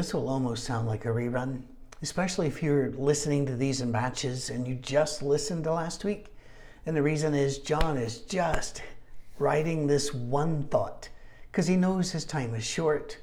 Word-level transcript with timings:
This 0.00 0.14
will 0.14 0.30
almost 0.30 0.64
sound 0.64 0.88
like 0.88 1.04
a 1.04 1.08
rerun, 1.08 1.60
especially 2.00 2.46
if 2.46 2.62
you're 2.62 2.90
listening 2.92 3.44
to 3.44 3.54
these 3.54 3.82
in 3.82 3.92
batches 3.92 4.48
and 4.48 4.66
you 4.66 4.76
just 4.76 5.22
listened 5.22 5.64
to 5.64 5.74
last 5.74 6.04
week. 6.04 6.34
And 6.86 6.96
the 6.96 7.02
reason 7.02 7.34
is 7.34 7.58
John 7.58 7.98
is 7.98 8.22
just 8.22 8.80
writing 9.38 9.86
this 9.86 10.14
one 10.14 10.62
thought 10.68 11.10
because 11.52 11.66
he 11.66 11.76
knows 11.76 12.10
his 12.10 12.24
time 12.24 12.54
is 12.54 12.64
short 12.64 13.18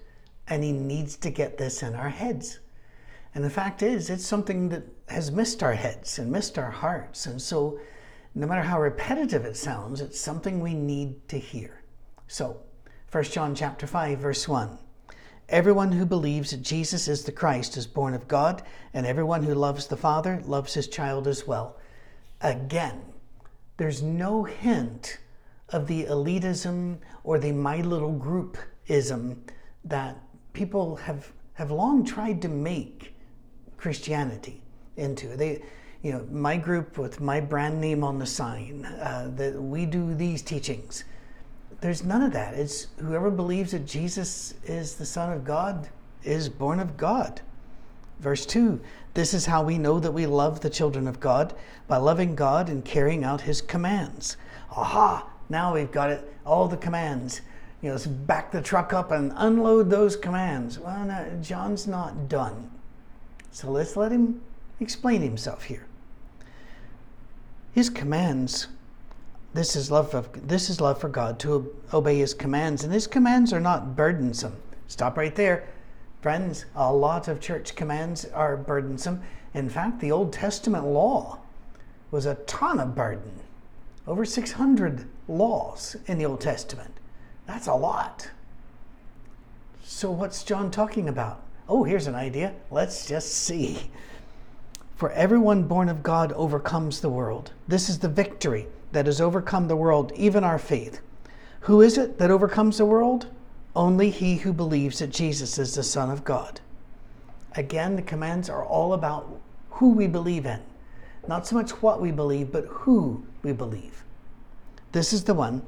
and 0.49 0.63
he 0.63 0.71
needs 0.71 1.15
to 1.15 1.31
get 1.31 1.57
this 1.57 1.81
in 1.81 1.95
our 1.95 2.09
heads. 2.09 2.59
And 3.33 3.43
the 3.43 3.49
fact 3.49 3.81
is, 3.81 4.11
it's 4.11 4.27
something 4.27 4.69
that 4.69 4.83
has 5.07 5.31
missed 5.31 5.63
our 5.63 5.73
heads 5.73 6.19
and 6.19 6.31
missed 6.31 6.59
our 6.59 6.69
hearts. 6.69 7.25
And 7.25 7.41
so, 7.41 7.79
no 8.35 8.45
matter 8.45 8.61
how 8.61 8.79
repetitive 8.79 9.45
it 9.45 9.57
sounds, 9.57 9.99
it's 9.99 10.21
something 10.21 10.59
we 10.59 10.75
need 10.75 11.27
to 11.29 11.39
hear. 11.39 11.81
So, 12.27 12.61
1 13.11 13.23
John 13.23 13.55
chapter 13.55 13.87
5 13.87 14.19
verse 14.19 14.47
1. 14.47 14.77
Everyone 15.49 15.93
who 15.93 16.05
believes 16.05 16.51
that 16.51 16.61
Jesus 16.61 17.07
is 17.07 17.23
the 17.23 17.31
Christ 17.31 17.77
is 17.77 17.87
born 17.87 18.13
of 18.13 18.27
God, 18.27 18.63
and 18.93 19.05
everyone 19.05 19.43
who 19.43 19.53
loves 19.53 19.87
the 19.87 19.95
Father 19.95 20.41
loves 20.45 20.73
his 20.73 20.89
child 20.89 21.25
as 21.25 21.47
well. 21.47 21.77
Again, 22.41 23.01
there's 23.77 24.03
no 24.03 24.43
hint 24.43 25.19
of 25.69 25.87
the 25.87 26.03
elitism 26.05 26.97
or 27.23 27.39
the 27.39 27.53
my 27.53 27.77
little 27.77 28.13
groupism 28.13 29.37
that 29.85 30.17
people 30.51 30.97
have, 30.97 31.31
have 31.53 31.71
long 31.71 32.03
tried 32.03 32.41
to 32.41 32.49
make 32.49 33.15
Christianity 33.77 34.61
into. 34.97 35.37
They, 35.37 35.61
you 36.01 36.11
know, 36.11 36.27
my 36.29 36.57
group 36.57 36.97
with 36.97 37.21
my 37.21 37.39
brand 37.39 37.79
name 37.79 38.03
on 38.03 38.19
the 38.19 38.25
sign, 38.25 38.83
uh, 38.85 39.31
that 39.35 39.61
we 39.61 39.85
do 39.85 40.13
these 40.13 40.41
teachings 40.41 41.05
there's 41.81 42.03
none 42.03 42.23
of 42.23 42.33
that. 42.33 42.55
It's 42.55 42.87
whoever 42.99 43.29
believes 43.29 43.71
that 43.71 43.85
Jesus 43.85 44.53
is 44.65 44.95
the 44.95 45.05
Son 45.05 45.31
of 45.31 45.43
God 45.43 45.89
is 46.23 46.49
born 46.49 46.79
of 46.79 46.97
God. 46.97 47.41
Verse 48.19 48.45
2 48.45 48.79
This 49.13 49.33
is 49.33 49.45
how 49.45 49.63
we 49.63 49.77
know 49.77 49.99
that 49.99 50.11
we 50.11 50.25
love 50.25 50.61
the 50.61 50.69
children 50.69 51.07
of 51.07 51.19
God 51.19 51.53
by 51.87 51.97
loving 51.97 52.35
God 52.35 52.69
and 52.69 52.83
carrying 52.83 53.23
out 53.23 53.41
his 53.41 53.61
commands. 53.61 54.37
Aha! 54.71 55.27
Now 55.49 55.73
we've 55.73 55.91
got 55.91 56.09
it, 56.09 56.33
all 56.45 56.67
the 56.67 56.77
commands. 56.77 57.41
You 57.81 57.89
know, 57.89 57.93
let's 57.93 58.07
back 58.07 58.51
the 58.51 58.61
truck 58.61 58.91
up 58.91 59.11
and 59.11 59.31
unload 59.35 59.89
those 59.89 60.15
commands. 60.15 60.79
Well, 60.79 61.05
no, 61.05 61.39
John's 61.41 61.85
not 61.85 62.27
done. 62.27 62.71
So 63.51 63.69
let's 63.69 63.95
let 63.95 64.11
him 64.11 64.41
explain 64.79 65.21
himself 65.21 65.63
here. 65.63 65.85
His 67.73 67.89
commands 67.91 68.67
this 69.57 69.75
is 69.75 69.89
love 69.89 70.13
of 70.13 70.47
this 70.47 70.69
is 70.69 70.79
love 70.79 71.01
for 71.01 71.09
God 71.09 71.39
to 71.39 71.73
obey 71.91 72.19
his 72.19 72.35
commands 72.35 72.83
and 72.83 72.93
his 72.93 73.07
commands 73.07 73.51
are 73.51 73.59
not 73.59 73.95
burdensome. 73.95 74.55
Stop 74.87 75.17
right 75.17 75.33
there. 75.33 75.67
Friends, 76.21 76.65
a 76.75 76.93
lot 76.93 77.27
of 77.27 77.41
church 77.41 77.75
commands 77.75 78.25
are 78.25 78.55
burdensome. 78.55 79.23
In 79.55 79.67
fact, 79.67 79.99
the 79.99 80.11
Old 80.11 80.31
Testament 80.31 80.85
law 80.85 81.39
was 82.11 82.27
a 82.27 82.35
ton 82.35 82.79
of 82.79 82.93
burden. 82.93 83.31
Over 84.05 84.25
600 84.25 85.07
laws 85.27 85.95
in 86.05 86.19
the 86.19 86.25
Old 86.25 86.41
Testament. 86.41 86.93
That's 87.47 87.67
a 87.67 87.73
lot. 87.73 88.29
So, 89.83 90.11
what's 90.11 90.43
John 90.43 90.69
talking 90.69 91.09
about? 91.09 91.41
Oh, 91.67 91.83
here's 91.83 92.07
an 92.07 92.15
idea. 92.15 92.53
Let's 92.69 93.07
just 93.07 93.33
see. 93.33 93.89
For 94.95 95.11
everyone 95.11 95.63
born 95.63 95.89
of 95.89 96.03
God 96.03 96.31
overcomes 96.33 97.01
the 97.01 97.09
world. 97.09 97.53
This 97.67 97.89
is 97.89 97.99
the 97.99 98.09
victory 98.09 98.67
that 98.91 99.05
has 99.05 99.21
overcome 99.21 99.67
the 99.67 99.75
world, 99.75 100.11
even 100.15 100.43
our 100.43 100.59
faith. 100.59 101.01
Who 101.61 101.81
is 101.81 101.97
it 101.97 102.17
that 102.19 102.31
overcomes 102.31 102.77
the 102.77 102.85
world? 102.85 103.27
Only 103.75 104.09
he 104.09 104.37
who 104.37 104.53
believes 104.53 104.99
that 104.99 105.09
Jesus 105.09 105.59
is 105.59 105.75
the 105.75 105.83
Son 105.83 106.09
of 106.09 106.23
God. 106.23 106.61
Again, 107.55 107.95
the 107.95 108.01
commands 108.01 108.49
are 108.49 108.63
all 108.63 108.93
about 108.93 109.39
who 109.71 109.91
we 109.91 110.07
believe 110.07 110.45
in. 110.45 110.61
Not 111.27 111.45
so 111.45 111.55
much 111.55 111.71
what 111.81 112.01
we 112.01 112.11
believe, 112.11 112.51
but 112.51 112.65
who 112.65 113.25
we 113.43 113.51
believe. 113.51 114.03
This 114.91 115.11
is 115.11 115.25
the 115.25 115.33
one 115.33 115.61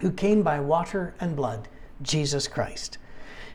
who 0.00 0.12
came 0.12 0.42
by 0.42 0.60
water 0.60 1.14
and 1.18 1.34
blood, 1.34 1.68
Jesus 2.02 2.46
Christ. 2.46 2.98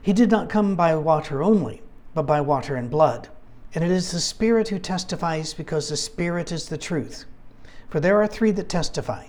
He 0.01 0.13
did 0.13 0.31
not 0.31 0.49
come 0.49 0.75
by 0.75 0.95
water 0.95 1.43
only, 1.43 1.81
but 2.13 2.23
by 2.23 2.41
water 2.41 2.75
and 2.75 2.89
blood. 2.89 3.29
And 3.75 3.83
it 3.83 3.91
is 3.91 4.11
the 4.11 4.19
Spirit 4.19 4.69
who 4.69 4.79
testifies 4.79 5.53
because 5.53 5.87
the 5.87 5.97
Spirit 5.97 6.51
is 6.51 6.67
the 6.67 6.77
truth. 6.77 7.25
For 7.91 7.99
there 7.99 8.21
are 8.21 8.27
three 8.27 8.51
that 8.51 8.69
testify 8.69 9.25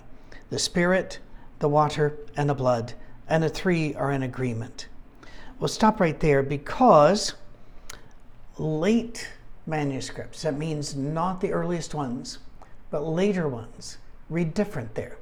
the 0.49 0.57
Spirit, 0.57 1.19
the 1.59 1.67
water, 1.67 2.17
and 2.37 2.49
the 2.49 2.53
blood, 2.53 2.93
and 3.27 3.43
the 3.43 3.49
three 3.49 3.93
are 3.95 4.11
in 4.11 4.23
agreement. 4.23 4.87
We'll 5.59 5.67
stop 5.67 5.99
right 5.99 6.19
there 6.19 6.41
because 6.41 7.33
late 8.57 9.29
manuscripts, 9.65 10.43
that 10.43 10.57
means 10.57 10.95
not 10.95 11.41
the 11.41 11.51
earliest 11.51 11.93
ones, 11.93 12.39
but 12.89 13.03
later 13.03 13.49
ones, 13.49 13.97
read 14.29 14.53
different 14.53 14.95
there. 14.95 15.17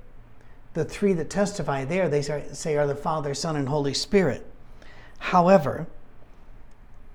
The 0.74 0.85
three 0.85 1.13
that 1.13 1.30
testify 1.30 1.84
there, 1.84 2.09
they 2.09 2.22
say 2.22 2.78
are 2.78 2.88
the 2.88 2.96
Father, 2.96 3.34
Son, 3.34 3.56
and 3.56 3.68
Holy 3.68 3.94
Spirit. 3.94 4.46
However, 5.18 5.88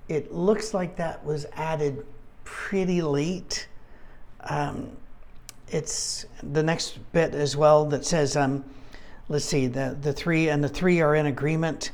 it 0.09 0.33
looks 0.33 0.75
like 0.75 0.97
that 0.97 1.25
was 1.25 1.47
added 1.55 2.05
pretty 2.45 3.01
late. 3.01 3.69
Um, 4.41 4.97
it's 5.69 6.27
the 6.43 6.63
next 6.63 6.99
bit 7.13 7.35
as 7.35 7.57
well 7.57 7.85
that 7.87 8.05
says, 8.05 8.37
um, 8.37 8.65
let's 9.29 9.45
see, 9.45 9.67
the, 9.67 9.97
the 10.01 10.13
three 10.13 10.49
and 10.49 10.63
the 10.63 10.69
three 10.69 11.01
are 11.01 11.17
in 11.17 11.27
agreement. 11.27 11.91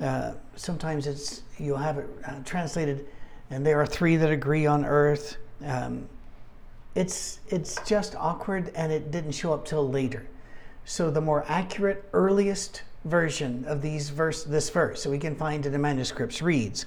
Uh, 0.00 0.32
sometimes 0.56 1.06
it's 1.06 1.42
you'll 1.58 1.76
have 1.76 1.98
it 1.98 2.08
uh, 2.26 2.40
translated, 2.44 3.06
and 3.50 3.64
there 3.64 3.80
are 3.80 3.86
three 3.86 4.16
that 4.16 4.30
agree 4.30 4.66
on 4.66 4.84
earth. 4.84 5.36
Um, 5.64 6.08
it's 6.94 7.38
it's 7.48 7.80
just 7.86 8.16
awkward, 8.16 8.72
and 8.74 8.90
it 8.90 9.10
didn't 9.10 9.32
show 9.32 9.52
up 9.52 9.64
till 9.64 9.88
later. 9.88 10.26
So 10.84 11.10
the 11.10 11.20
more 11.20 11.44
accurate, 11.46 12.04
earliest 12.12 12.82
version 13.04 13.64
of 13.66 13.80
these 13.80 14.10
verse, 14.10 14.42
this 14.42 14.68
verse, 14.70 15.02
so 15.02 15.10
we 15.10 15.18
can 15.18 15.36
find 15.36 15.64
in 15.64 15.70
the 15.70 15.78
manuscripts, 15.78 16.42
reads: 16.42 16.86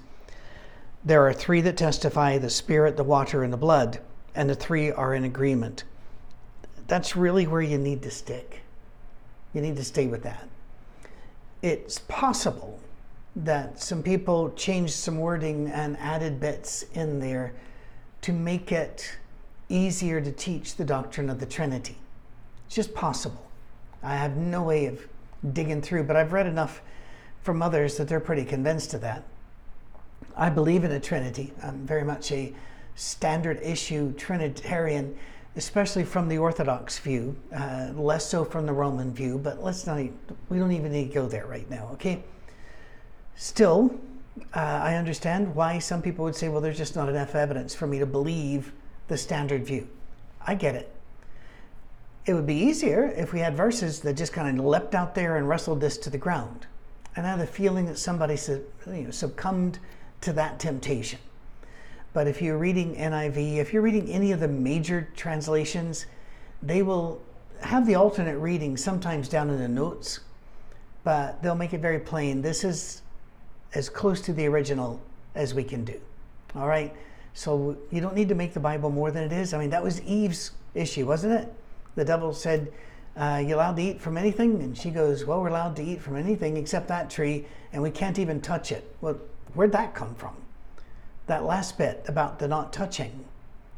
There 1.05 1.25
are 1.25 1.33
three 1.33 1.61
that 1.61 1.77
testify: 1.77 2.37
the 2.37 2.49
Spirit, 2.49 2.97
the 2.97 3.03
water, 3.05 3.43
and 3.43 3.53
the 3.53 3.57
blood, 3.57 4.01
and 4.35 4.49
the 4.49 4.55
three 4.55 4.91
are 4.91 5.13
in 5.13 5.23
agreement 5.23 5.85
that's 6.87 7.15
really 7.15 7.47
where 7.47 7.61
you 7.61 7.77
need 7.77 8.01
to 8.03 8.11
stick. 8.11 8.61
You 9.53 9.61
need 9.61 9.75
to 9.77 9.83
stay 9.83 10.07
with 10.07 10.23
that. 10.23 10.47
It's 11.61 11.99
possible 12.07 12.79
that 13.35 13.81
some 13.81 14.03
people 14.03 14.51
changed 14.51 14.93
some 14.93 15.17
wording 15.17 15.67
and 15.69 15.97
added 15.97 16.39
bits 16.39 16.85
in 16.93 17.19
there 17.19 17.53
to 18.21 18.31
make 18.31 18.71
it 18.71 19.17
easier 19.67 20.21
to 20.21 20.31
teach 20.31 20.75
the 20.75 20.85
doctrine 20.85 21.29
of 21.29 21.39
the 21.39 21.45
Trinity. 21.45 21.97
It's 22.65 22.75
just 22.75 22.93
possible. 22.93 23.45
I 24.03 24.15
have 24.15 24.37
no 24.37 24.63
way 24.63 24.85
of 24.85 25.07
digging 25.53 25.81
through, 25.81 26.03
but 26.03 26.15
I've 26.15 26.33
read 26.33 26.47
enough 26.47 26.81
from 27.41 27.61
others 27.61 27.97
that 27.97 28.07
they're 28.07 28.19
pretty 28.19 28.45
convinced 28.45 28.93
of 28.93 29.01
that. 29.01 29.23
I 30.37 30.49
believe 30.49 30.83
in 30.83 30.91
a 30.91 30.99
Trinity. 30.99 31.53
I'm 31.63 31.85
very 31.85 32.03
much 32.03 32.31
a 32.31 32.53
standard 32.95 33.59
issue 33.61 34.13
Trinitarian 34.13 35.17
especially 35.55 36.03
from 36.03 36.27
the 36.27 36.37
Orthodox 36.37 36.99
view, 36.99 37.35
uh, 37.55 37.89
less 37.95 38.27
so 38.27 38.43
from 38.43 38.65
the 38.65 38.73
Roman 38.73 39.13
view, 39.13 39.37
but 39.37 39.63
let's 39.63 39.87
not, 39.87 39.97
we 40.49 40.59
don't 40.59 40.71
even 40.71 40.91
need 40.91 41.07
to 41.07 41.13
go 41.13 41.27
there 41.27 41.45
right 41.45 41.69
now, 41.69 41.89
okay? 41.93 42.23
Still, 43.35 43.97
uh, 44.53 44.59
I 44.59 44.95
understand 44.95 45.55
why 45.55 45.79
some 45.79 46.01
people 46.01 46.25
would 46.25 46.35
say, 46.35 46.49
well, 46.49 46.61
there's 46.61 46.77
just 46.77 46.95
not 46.95 47.07
enough 47.07 47.35
evidence 47.35 47.73
for 47.73 47.87
me 47.87 47.99
to 47.99 48.05
believe 48.05 48.73
the 49.07 49.17
standard 49.17 49.65
view. 49.65 49.87
I 50.45 50.55
get 50.55 50.75
it. 50.75 50.91
It 52.25 52.33
would 52.33 52.47
be 52.47 52.55
easier 52.55 53.13
if 53.15 53.33
we 53.33 53.39
had 53.39 53.55
verses 53.55 54.01
that 54.01 54.13
just 54.13 54.33
kind 54.33 54.59
of 54.59 54.65
leapt 54.65 54.95
out 54.95 55.15
there 55.15 55.37
and 55.37 55.47
wrestled 55.47 55.79
this 55.79 55.97
to 55.99 56.09
the 56.09 56.17
ground. 56.17 56.65
And 57.15 57.25
I 57.25 57.29
have 57.29 57.39
the 57.39 57.47
feeling 57.47 57.85
that 57.85 57.97
somebody 57.97 58.37
you 58.87 59.03
know, 59.03 59.11
succumbed 59.11 59.79
to 60.21 60.33
that 60.33 60.59
temptation. 60.59 61.19
But 62.15 62.29
if 62.29 62.41
you're 62.41 62.57
reading 62.57 62.95
NIV, 62.95 63.57
if 63.57 63.73
you're 63.73 63.81
reading 63.81 64.09
any 64.09 64.31
of 64.31 64.39
the 64.39 64.47
major 64.47 65.09
translations, 65.17 66.05
they 66.63 66.81
will 66.81 67.21
have 67.59 67.85
the 67.85 67.95
alternate 67.95 68.37
reading 68.37 68.77
sometimes 68.77 69.27
down 69.27 69.49
in 69.49 69.57
the 69.57 69.67
notes. 69.67 70.21
but 71.03 71.43
they'll 71.43 71.55
make 71.55 71.73
it 71.73 71.81
very 71.81 71.99
plain. 71.99 72.41
This 72.41 72.63
is 72.63 73.01
as 73.73 73.89
close 73.89 74.21
to 74.21 74.33
the 74.33 74.45
original 74.45 75.01
as 75.35 75.53
we 75.53 75.63
can 75.63 75.83
do. 75.83 75.99
All 76.55 76.69
right? 76.69 76.95
So 77.33 77.75
you 77.91 77.99
don't 77.99 78.15
need 78.15 78.29
to 78.29 78.35
make 78.35 78.53
the 78.53 78.61
Bible 78.61 78.89
more 78.89 79.11
than 79.11 79.23
it 79.23 79.33
is. 79.33 79.53
I 79.53 79.57
mean, 79.57 79.71
that 79.71 79.83
was 79.83 79.99
Eve's 80.03 80.51
issue, 80.73 81.05
wasn't 81.05 81.33
it? 81.33 81.53
The 81.95 82.05
devil 82.05 82.33
said, 82.33 82.71
uh, 83.17 83.43
You 83.45 83.55
allowed 83.55 83.75
to 83.75 83.81
eat 83.81 83.99
from 83.99 84.17
anything? 84.17 84.61
And 84.63 84.77
she 84.77 84.89
goes, 84.89 85.25
Well, 85.25 85.41
we're 85.41 85.49
allowed 85.49 85.75
to 85.75 85.83
eat 85.83 86.01
from 86.01 86.15
anything 86.15 86.55
except 86.55 86.87
that 86.87 87.09
tree, 87.09 87.45
and 87.73 87.83
we 87.83 87.91
can't 87.91 88.17
even 88.17 88.39
touch 88.39 88.71
it. 88.71 88.95
Well, 89.01 89.19
where'd 89.53 89.73
that 89.73 89.93
come 89.93 90.15
from? 90.15 90.44
That 91.27 91.43
last 91.43 91.77
bit 91.77 92.03
about 92.07 92.39
the 92.39 92.47
not 92.47 92.71
touching. 92.71 93.25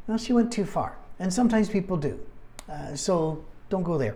Well, 0.08 0.18
she 0.18 0.34
went 0.34 0.52
too 0.52 0.66
far. 0.66 0.98
And 1.20 1.34
sometimes 1.34 1.70
people 1.70 1.98
do. 1.98 2.20
Uh, 2.70 2.96
so 2.96 3.44
don't 3.70 3.84
go 3.84 3.98
there. 3.98 4.16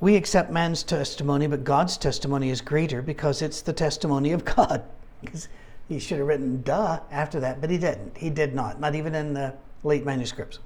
We 0.00 0.16
accept 0.16 0.50
man's 0.50 0.82
testimony, 0.82 1.46
but 1.46 1.62
God's 1.62 1.98
testimony 1.98 2.50
is 2.50 2.60
greater 2.60 3.02
because 3.02 3.42
it's 3.42 3.60
the 3.60 3.72
testimony 3.72 4.32
of 4.32 4.44
God. 4.44 4.82
He 5.90 5.98
should 5.98 6.18
have 6.18 6.28
written 6.28 6.62
duh 6.62 7.00
after 7.10 7.40
that, 7.40 7.60
but 7.60 7.68
he 7.68 7.76
didn't. 7.76 8.16
He 8.16 8.30
did 8.30 8.54
not, 8.54 8.78
not 8.78 8.94
even 8.94 9.12
in 9.16 9.34
the 9.34 9.54
late 9.82 10.04
manuscripts, 10.04 10.60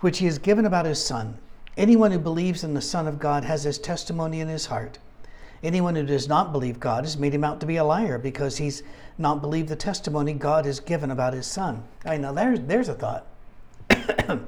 which 0.00 0.18
he 0.18 0.26
has 0.26 0.36
given 0.36 0.66
about 0.66 0.84
his 0.84 1.02
Son. 1.02 1.38
Anyone 1.76 2.10
who 2.10 2.18
believes 2.18 2.64
in 2.64 2.74
the 2.74 2.80
Son 2.80 3.06
of 3.06 3.20
God 3.20 3.44
has 3.44 3.62
his 3.62 3.78
testimony 3.78 4.40
in 4.40 4.48
his 4.48 4.66
heart. 4.66 4.98
Anyone 5.62 5.96
who 5.96 6.04
does 6.04 6.28
not 6.28 6.52
believe 6.52 6.78
God 6.78 7.04
has 7.04 7.16
made 7.16 7.34
him 7.34 7.44
out 7.44 7.60
to 7.60 7.66
be 7.66 7.76
a 7.76 7.84
liar 7.84 8.18
because 8.18 8.58
he's 8.58 8.82
not 9.16 9.40
believed 9.40 9.68
the 9.68 9.76
testimony 9.76 10.32
God 10.32 10.64
has 10.66 10.78
given 10.78 11.10
about 11.10 11.32
his 11.32 11.46
Son. 11.46 11.82
I 12.04 12.16
know 12.16 12.32
there's, 12.32 12.60
there's 12.60 12.88
a 12.88 12.94
thought. 12.94 13.26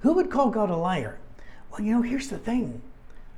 who 0.00 0.14
would 0.14 0.30
call 0.30 0.50
God 0.50 0.70
a 0.70 0.76
liar? 0.76 1.18
Well, 1.70 1.82
you 1.82 1.92
know, 1.92 2.02
here's 2.02 2.28
the 2.28 2.38
thing 2.38 2.80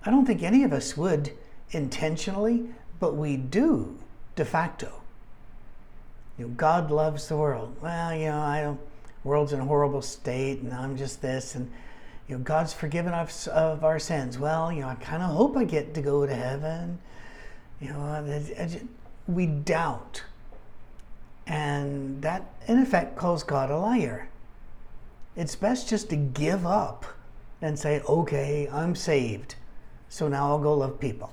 I 0.04 0.10
don't 0.10 0.26
think 0.26 0.42
any 0.42 0.62
of 0.62 0.72
us 0.72 0.96
would 0.96 1.32
intentionally, 1.72 2.68
but 3.00 3.16
we 3.16 3.36
do 3.36 3.98
de 4.36 4.44
facto. 4.44 5.02
You 6.38 6.46
know, 6.46 6.52
God 6.52 6.90
loves 6.90 7.28
the 7.28 7.36
world. 7.36 7.74
Well, 7.80 8.14
you 8.14 8.26
know, 8.26 8.38
I 8.38 8.62
don't, 8.62 8.80
world's 9.24 9.52
in 9.52 9.58
a 9.58 9.64
horrible 9.64 10.02
state 10.02 10.60
and 10.60 10.72
I'm 10.72 10.96
just 10.96 11.22
this 11.22 11.56
and 11.56 11.72
you 12.28 12.36
know, 12.36 12.42
God's 12.42 12.72
forgiven 12.72 13.12
us 13.12 13.46
of 13.46 13.84
our 13.84 13.98
sins. 13.98 14.38
Well, 14.38 14.72
you 14.72 14.80
know, 14.80 14.88
I 14.88 14.96
kind 14.96 15.22
of 15.22 15.30
hope 15.30 15.56
I 15.56 15.64
get 15.64 15.94
to 15.94 16.02
go 16.02 16.26
to 16.26 16.34
heaven. 16.34 16.98
You 17.80 17.90
know, 17.90 18.40
we 19.28 19.46
doubt. 19.46 20.22
And 21.46 22.22
that, 22.22 22.44
in 22.66 22.78
effect, 22.78 23.16
calls 23.16 23.44
God 23.44 23.70
a 23.70 23.78
liar. 23.78 24.28
It's 25.36 25.54
best 25.54 25.88
just 25.88 26.10
to 26.10 26.16
give 26.16 26.66
up 26.66 27.06
and 27.62 27.78
say, 27.78 28.00
okay, 28.00 28.68
I'm 28.72 28.94
saved, 28.94 29.54
so 30.08 30.28
now 30.28 30.48
I'll 30.48 30.58
go 30.58 30.74
love 30.74 30.98
people. 30.98 31.32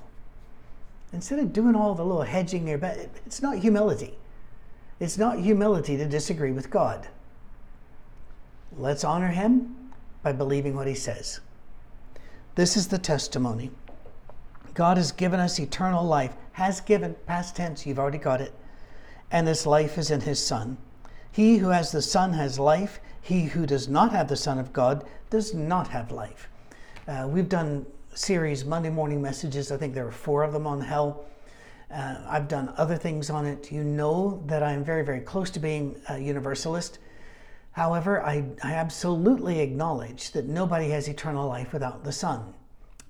Instead 1.12 1.38
of 1.38 1.52
doing 1.52 1.74
all 1.74 1.94
the 1.94 2.04
little 2.04 2.22
hedging 2.22 2.64
there, 2.64 2.78
but 2.78 2.96
it's 3.26 3.42
not 3.42 3.58
humility. 3.58 4.14
It's 5.00 5.18
not 5.18 5.38
humility 5.38 5.96
to 5.96 6.06
disagree 6.06 6.52
with 6.52 6.70
God. 6.70 7.08
Let's 8.76 9.04
honor 9.04 9.28
Him 9.28 9.76
by 10.24 10.32
believing 10.32 10.74
what 10.74 10.88
He 10.88 10.94
says. 10.94 11.38
This 12.56 12.76
is 12.76 12.88
the 12.88 12.98
testimony. 12.98 13.70
God 14.74 14.96
has 14.96 15.12
given 15.12 15.38
us 15.38 15.60
eternal 15.60 16.04
life, 16.04 16.34
has 16.52 16.80
given, 16.80 17.14
past 17.26 17.54
tense, 17.54 17.86
you've 17.86 18.00
already 18.00 18.18
got 18.18 18.40
it, 18.40 18.52
and 19.30 19.46
this 19.46 19.66
life 19.66 19.98
is 19.98 20.10
in 20.10 20.22
His 20.22 20.44
Son. 20.44 20.76
He 21.30 21.58
who 21.58 21.68
has 21.68 21.92
the 21.92 22.02
Son 22.02 22.32
has 22.32 22.58
life. 22.58 23.00
He 23.20 23.42
who 23.42 23.66
does 23.66 23.88
not 23.88 24.12
have 24.12 24.28
the 24.28 24.36
Son 24.36 24.58
of 24.58 24.72
God 24.72 25.04
does 25.30 25.52
not 25.54 25.88
have 25.88 26.10
life. 26.10 26.48
Uh, 27.06 27.26
we've 27.28 27.48
done 27.48 27.86
series 28.14 28.64
Monday 28.64 28.90
morning 28.90 29.20
messages. 29.20 29.72
I 29.72 29.76
think 29.76 29.94
there 29.94 30.06
are 30.06 30.12
four 30.12 30.42
of 30.42 30.52
them 30.52 30.66
on 30.66 30.80
hell. 30.80 31.24
Uh, 31.90 32.16
I've 32.28 32.48
done 32.48 32.72
other 32.76 32.96
things 32.96 33.30
on 33.30 33.46
it. 33.46 33.70
You 33.72 33.84
know 33.84 34.42
that 34.46 34.62
I'm 34.62 34.84
very, 34.84 35.04
very 35.04 35.20
close 35.20 35.50
to 35.50 35.60
being 35.60 35.96
a 36.08 36.18
universalist. 36.18 36.98
However, 37.74 38.22
I, 38.22 38.44
I 38.62 38.72
absolutely 38.72 39.60
acknowledge 39.60 40.32
that 40.32 40.46
nobody 40.46 40.88
has 40.90 41.08
eternal 41.08 41.48
life 41.48 41.72
without 41.72 42.02
the 42.02 42.12
Son. 42.12 42.54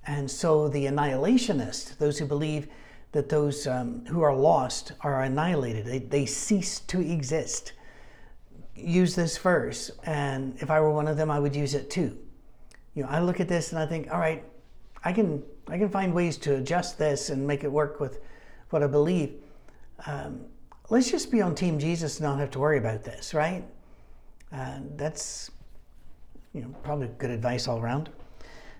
And 0.05 0.29
so 0.29 0.67
the 0.67 0.85
annihilationists, 0.85 1.97
those 1.97 2.19
who 2.19 2.25
believe 2.25 2.67
that 3.11 3.29
those 3.29 3.65
um, 3.65 4.05
who 4.05 4.21
are 4.21 4.35
lost 4.35 4.91
are 5.01 5.23
annihilated, 5.23 5.85
they, 5.85 5.99
they 5.99 6.25
cease 6.25 6.79
to 6.81 6.99
exist 6.99 7.73
use 8.75 9.15
this 9.15 9.37
verse, 9.37 9.91
and 10.03 10.55
if 10.59 10.69
I 10.69 10.79
were 10.79 10.91
one 10.91 11.07
of 11.07 11.17
them, 11.17 11.31
I 11.31 11.39
would 11.39 11.55
use 11.55 11.73
it 11.73 11.89
too. 11.89 12.17
You 12.93 13.03
know, 13.03 13.09
I 13.09 13.19
look 13.19 13.39
at 13.39 13.47
this 13.47 13.71
and 13.71 13.79
I 13.79 13.85
think, 13.85 14.11
all 14.11 14.19
right, 14.19 14.43
I 15.03 15.13
can 15.13 15.43
I 15.67 15.77
can 15.77 15.89
find 15.89 16.13
ways 16.13 16.37
to 16.37 16.55
adjust 16.55 16.97
this 16.97 17.29
and 17.29 17.45
make 17.45 17.63
it 17.63 17.71
work 17.71 17.99
with 17.99 18.19
what 18.69 18.83
I 18.83 18.87
believe. 18.87 19.33
Um, 20.05 20.41
let's 20.89 21.09
just 21.09 21.31
be 21.31 21.41
on 21.41 21.55
Team 21.55 21.79
Jesus 21.79 22.19
and 22.19 22.27
not 22.27 22.39
have 22.39 22.51
to 22.51 22.59
worry 22.59 22.77
about 22.77 23.03
this, 23.03 23.33
right? 23.33 23.63
Uh, 24.55 24.79
that's 24.95 25.51
you 26.53 26.61
know 26.61 26.73
probably 26.83 27.09
good 27.17 27.29
advice 27.29 27.67
all 27.67 27.79
around. 27.79 28.09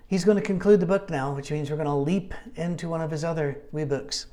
He's 0.08 0.24
going 0.24 0.36
to 0.36 0.42
conclude 0.42 0.80
the 0.80 0.86
book 0.86 1.10
now, 1.10 1.34
which 1.34 1.50
means 1.50 1.68
we're 1.68 1.76
going 1.76 1.86
to 1.86 1.94
leap 1.94 2.32
into 2.54 2.88
one 2.88 3.00
of 3.00 3.10
his 3.10 3.24
other 3.24 3.60
wee 3.72 3.84
books. 3.84 4.26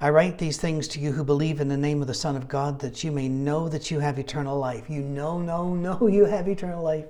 I 0.00 0.10
write 0.10 0.38
these 0.38 0.58
things 0.58 0.86
to 0.88 1.00
you 1.00 1.12
who 1.12 1.24
believe 1.24 1.60
in 1.60 1.68
the 1.68 1.76
name 1.76 2.02
of 2.02 2.06
the 2.06 2.14
Son 2.14 2.36
of 2.36 2.48
God, 2.48 2.80
that 2.80 3.02
you 3.02 3.10
may 3.10 3.28
know 3.28 3.68
that 3.68 3.90
you 3.90 4.00
have 4.00 4.18
eternal 4.18 4.58
life. 4.58 4.90
You 4.90 5.00
know, 5.00 5.40
know, 5.40 5.74
know 6.00 6.06
you 6.06 6.24
have 6.26 6.48
eternal 6.48 6.82
life. 6.82 7.06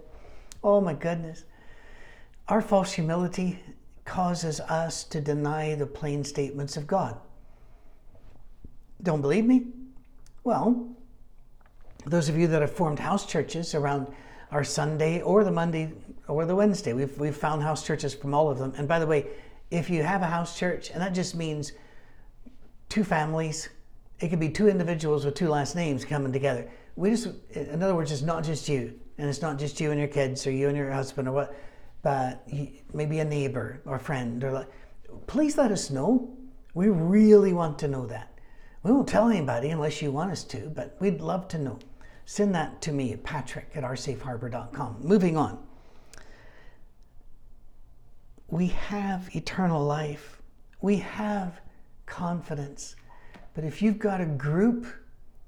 Oh 0.63 0.81
my 0.81 0.95
goodness. 0.95 1.45
Our 2.49 2.63
false 2.63 2.93
humility 2.93 3.59
causes 4.05 4.61
us 4.61 5.05
to 5.05 5.21
deny 5.21 5.75
the 5.75 5.87
plain 5.87 6.25
statements 6.25 6.77
of 6.77 6.87
God. 6.87 7.19
Don't 9.03 9.21
believe 9.21 9.45
me? 9.45 9.67
Well, 10.45 10.97
those 12.09 12.29
of 12.29 12.37
you 12.37 12.47
that 12.49 12.63
have 12.63 12.73
formed 12.73 12.99
house 12.99 13.27
churches 13.27 13.75
around 13.75 14.09
our 14.51 14.65
Sunday 14.65 15.21
or 15.21 15.45
the 15.45 15.51
Monday 15.51 15.93
or 16.27 16.45
the 16.45 16.57
Wednesday, 16.57 16.93
we've, 16.93 17.17
we've 17.19 17.37
found 17.37 17.63
house 17.63 17.85
churches 17.87 18.15
from 18.15 18.35
all 18.35 18.51
of 18.51 18.59
them. 18.59 18.73
And 18.77 18.89
by 18.89 18.99
the 18.99 19.07
way, 19.07 19.27
if 19.71 19.91
you 19.91 20.03
have 20.03 20.23
a 20.23 20.27
house 20.27 20.59
church, 20.59 20.91
and 20.91 21.01
that 21.03 21.15
just 21.15 21.35
means 21.35 21.73
two 22.89 23.05
families. 23.05 23.69
It 24.21 24.29
could 24.29 24.41
be 24.41 24.49
two 24.49 24.69
individuals 24.69 25.25
with 25.25 25.35
two 25.35 25.49
last 25.49 25.77
names 25.77 26.05
coming 26.05 26.33
together. 26.33 26.69
We 26.97 27.11
just, 27.11 27.29
in 27.53 27.83
other 27.83 27.95
words, 27.95 28.11
it's 28.11 28.23
not 28.23 28.43
just 28.43 28.69
you, 28.69 28.99
and 29.19 29.29
it's 29.29 29.43
not 29.43 29.59
just 29.59 29.81
you 29.81 29.91
and 29.91 29.99
your 29.99 30.09
kids, 30.09 30.47
or 30.47 30.51
you 30.51 30.69
and 30.69 30.77
your 30.77 30.91
husband, 30.91 31.29
or 31.29 31.33
what, 31.33 31.57
but 32.03 32.47
maybe 32.93 33.21
a 33.21 33.25
neighbor 33.25 33.81
or 33.85 33.99
friend, 33.99 34.43
or 34.43 34.53
like, 34.53 34.69
please 35.27 35.57
let 35.57 35.71
us 35.71 35.91
know. 35.91 36.37
We 36.75 36.89
really 36.89 37.53
want 37.53 37.79
to 37.81 37.89
know 37.89 38.07
that. 38.07 38.33
We 38.83 38.93
won't 38.93 39.09
tell 39.09 39.29
anybody 39.29 39.71
unless 39.71 40.01
you 40.01 40.11
want 40.11 40.31
us 40.31 40.45
to, 40.45 40.71
but 40.75 40.97
we'd 41.01 41.21
love 41.21 41.49
to 41.49 41.59
know. 41.59 41.79
Send 42.31 42.55
that 42.55 42.83
to 42.83 42.93
me 42.93 43.15
at 43.15 43.25
patrick 43.25 43.71
at 43.75 43.85
oursafeharbor.com. 43.85 44.97
Moving 45.01 45.39
on. 45.39 45.59
We 48.49 48.67
have 48.67 49.35
eternal 49.35 49.83
life. 49.83 50.43
We 50.83 50.97
have 50.97 51.59
confidence. 52.05 52.97
But 53.55 53.65
if 53.65 53.81
you've 53.81 53.99
got 53.99 54.21
a 54.21 54.27
group, 54.27 54.87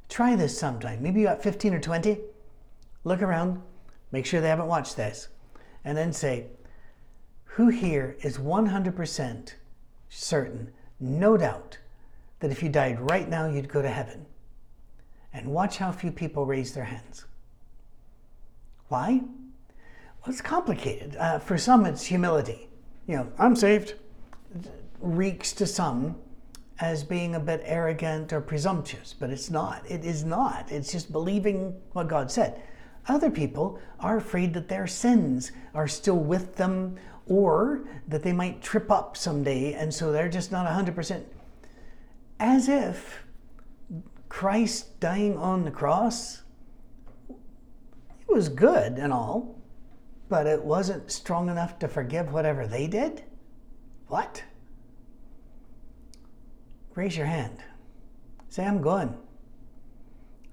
try 0.08 0.34
this 0.36 0.58
sometime. 0.58 1.02
Maybe 1.02 1.20
you 1.20 1.26
got 1.26 1.42
15 1.42 1.74
or 1.74 1.80
20. 1.80 2.18
Look 3.04 3.20
around, 3.20 3.60
make 4.10 4.24
sure 4.24 4.40
they 4.40 4.48
haven't 4.48 4.66
watched 4.66 4.96
this, 4.96 5.28
and 5.84 5.98
then 5.98 6.14
say, 6.14 6.46
Who 7.44 7.68
here 7.68 8.16
is 8.22 8.38
100% 8.38 9.52
certain, 10.08 10.72
no 10.98 11.36
doubt, 11.36 11.76
that 12.38 12.50
if 12.50 12.62
you 12.62 12.70
died 12.70 12.98
right 13.00 13.28
now, 13.28 13.50
you'd 13.50 13.68
go 13.68 13.82
to 13.82 13.90
heaven? 13.90 14.24
And 15.32 15.46
watch 15.48 15.78
how 15.78 15.92
few 15.92 16.10
people 16.10 16.44
raise 16.46 16.72
their 16.72 16.84
hands. 16.84 17.24
Why? 18.88 19.20
Well, 20.20 20.28
it's 20.28 20.40
complicated. 20.40 21.16
Uh, 21.16 21.38
for 21.38 21.56
some, 21.56 21.86
it's 21.86 22.04
humility. 22.04 22.68
You 23.06 23.16
know, 23.16 23.32
I'm 23.38 23.56
saved. 23.56 23.94
It 24.54 24.70
reeks 25.00 25.52
to 25.54 25.66
some 25.66 26.16
as 26.80 27.04
being 27.04 27.34
a 27.34 27.40
bit 27.40 27.62
arrogant 27.64 28.32
or 28.32 28.40
presumptuous, 28.40 29.14
but 29.18 29.30
it's 29.30 29.50
not. 29.50 29.82
It 29.88 30.04
is 30.04 30.24
not. 30.24 30.70
It's 30.72 30.90
just 30.90 31.12
believing 31.12 31.74
what 31.92 32.08
God 32.08 32.30
said. 32.30 32.60
Other 33.06 33.30
people 33.30 33.78
are 34.00 34.16
afraid 34.16 34.54
that 34.54 34.68
their 34.68 34.86
sins 34.86 35.52
are 35.74 35.88
still 35.88 36.18
with 36.18 36.56
them 36.56 36.96
or 37.26 37.82
that 38.08 38.22
they 38.22 38.32
might 38.32 38.60
trip 38.60 38.90
up 38.90 39.16
someday, 39.16 39.74
and 39.74 39.92
so 39.92 40.10
they're 40.10 40.28
just 40.28 40.50
not 40.50 40.66
100%. 40.66 41.22
As 42.40 42.68
if 42.68 43.22
Christ 44.30 44.98
dying 44.98 45.36
on 45.36 45.64
the 45.64 45.70
cross, 45.70 46.42
it 47.28 47.36
was 48.26 48.48
good 48.48 48.94
and 48.94 49.12
all, 49.12 49.60
but 50.30 50.46
it 50.46 50.64
wasn't 50.64 51.12
strong 51.12 51.50
enough 51.50 51.78
to 51.80 51.88
forgive 51.88 52.32
whatever 52.32 52.66
they 52.66 52.86
did? 52.86 53.24
What? 54.06 54.42
raise 57.00 57.16
your 57.16 57.26
hand. 57.26 57.62
Say, 58.50 58.64
I'm 58.64 58.82
going. 58.82 59.14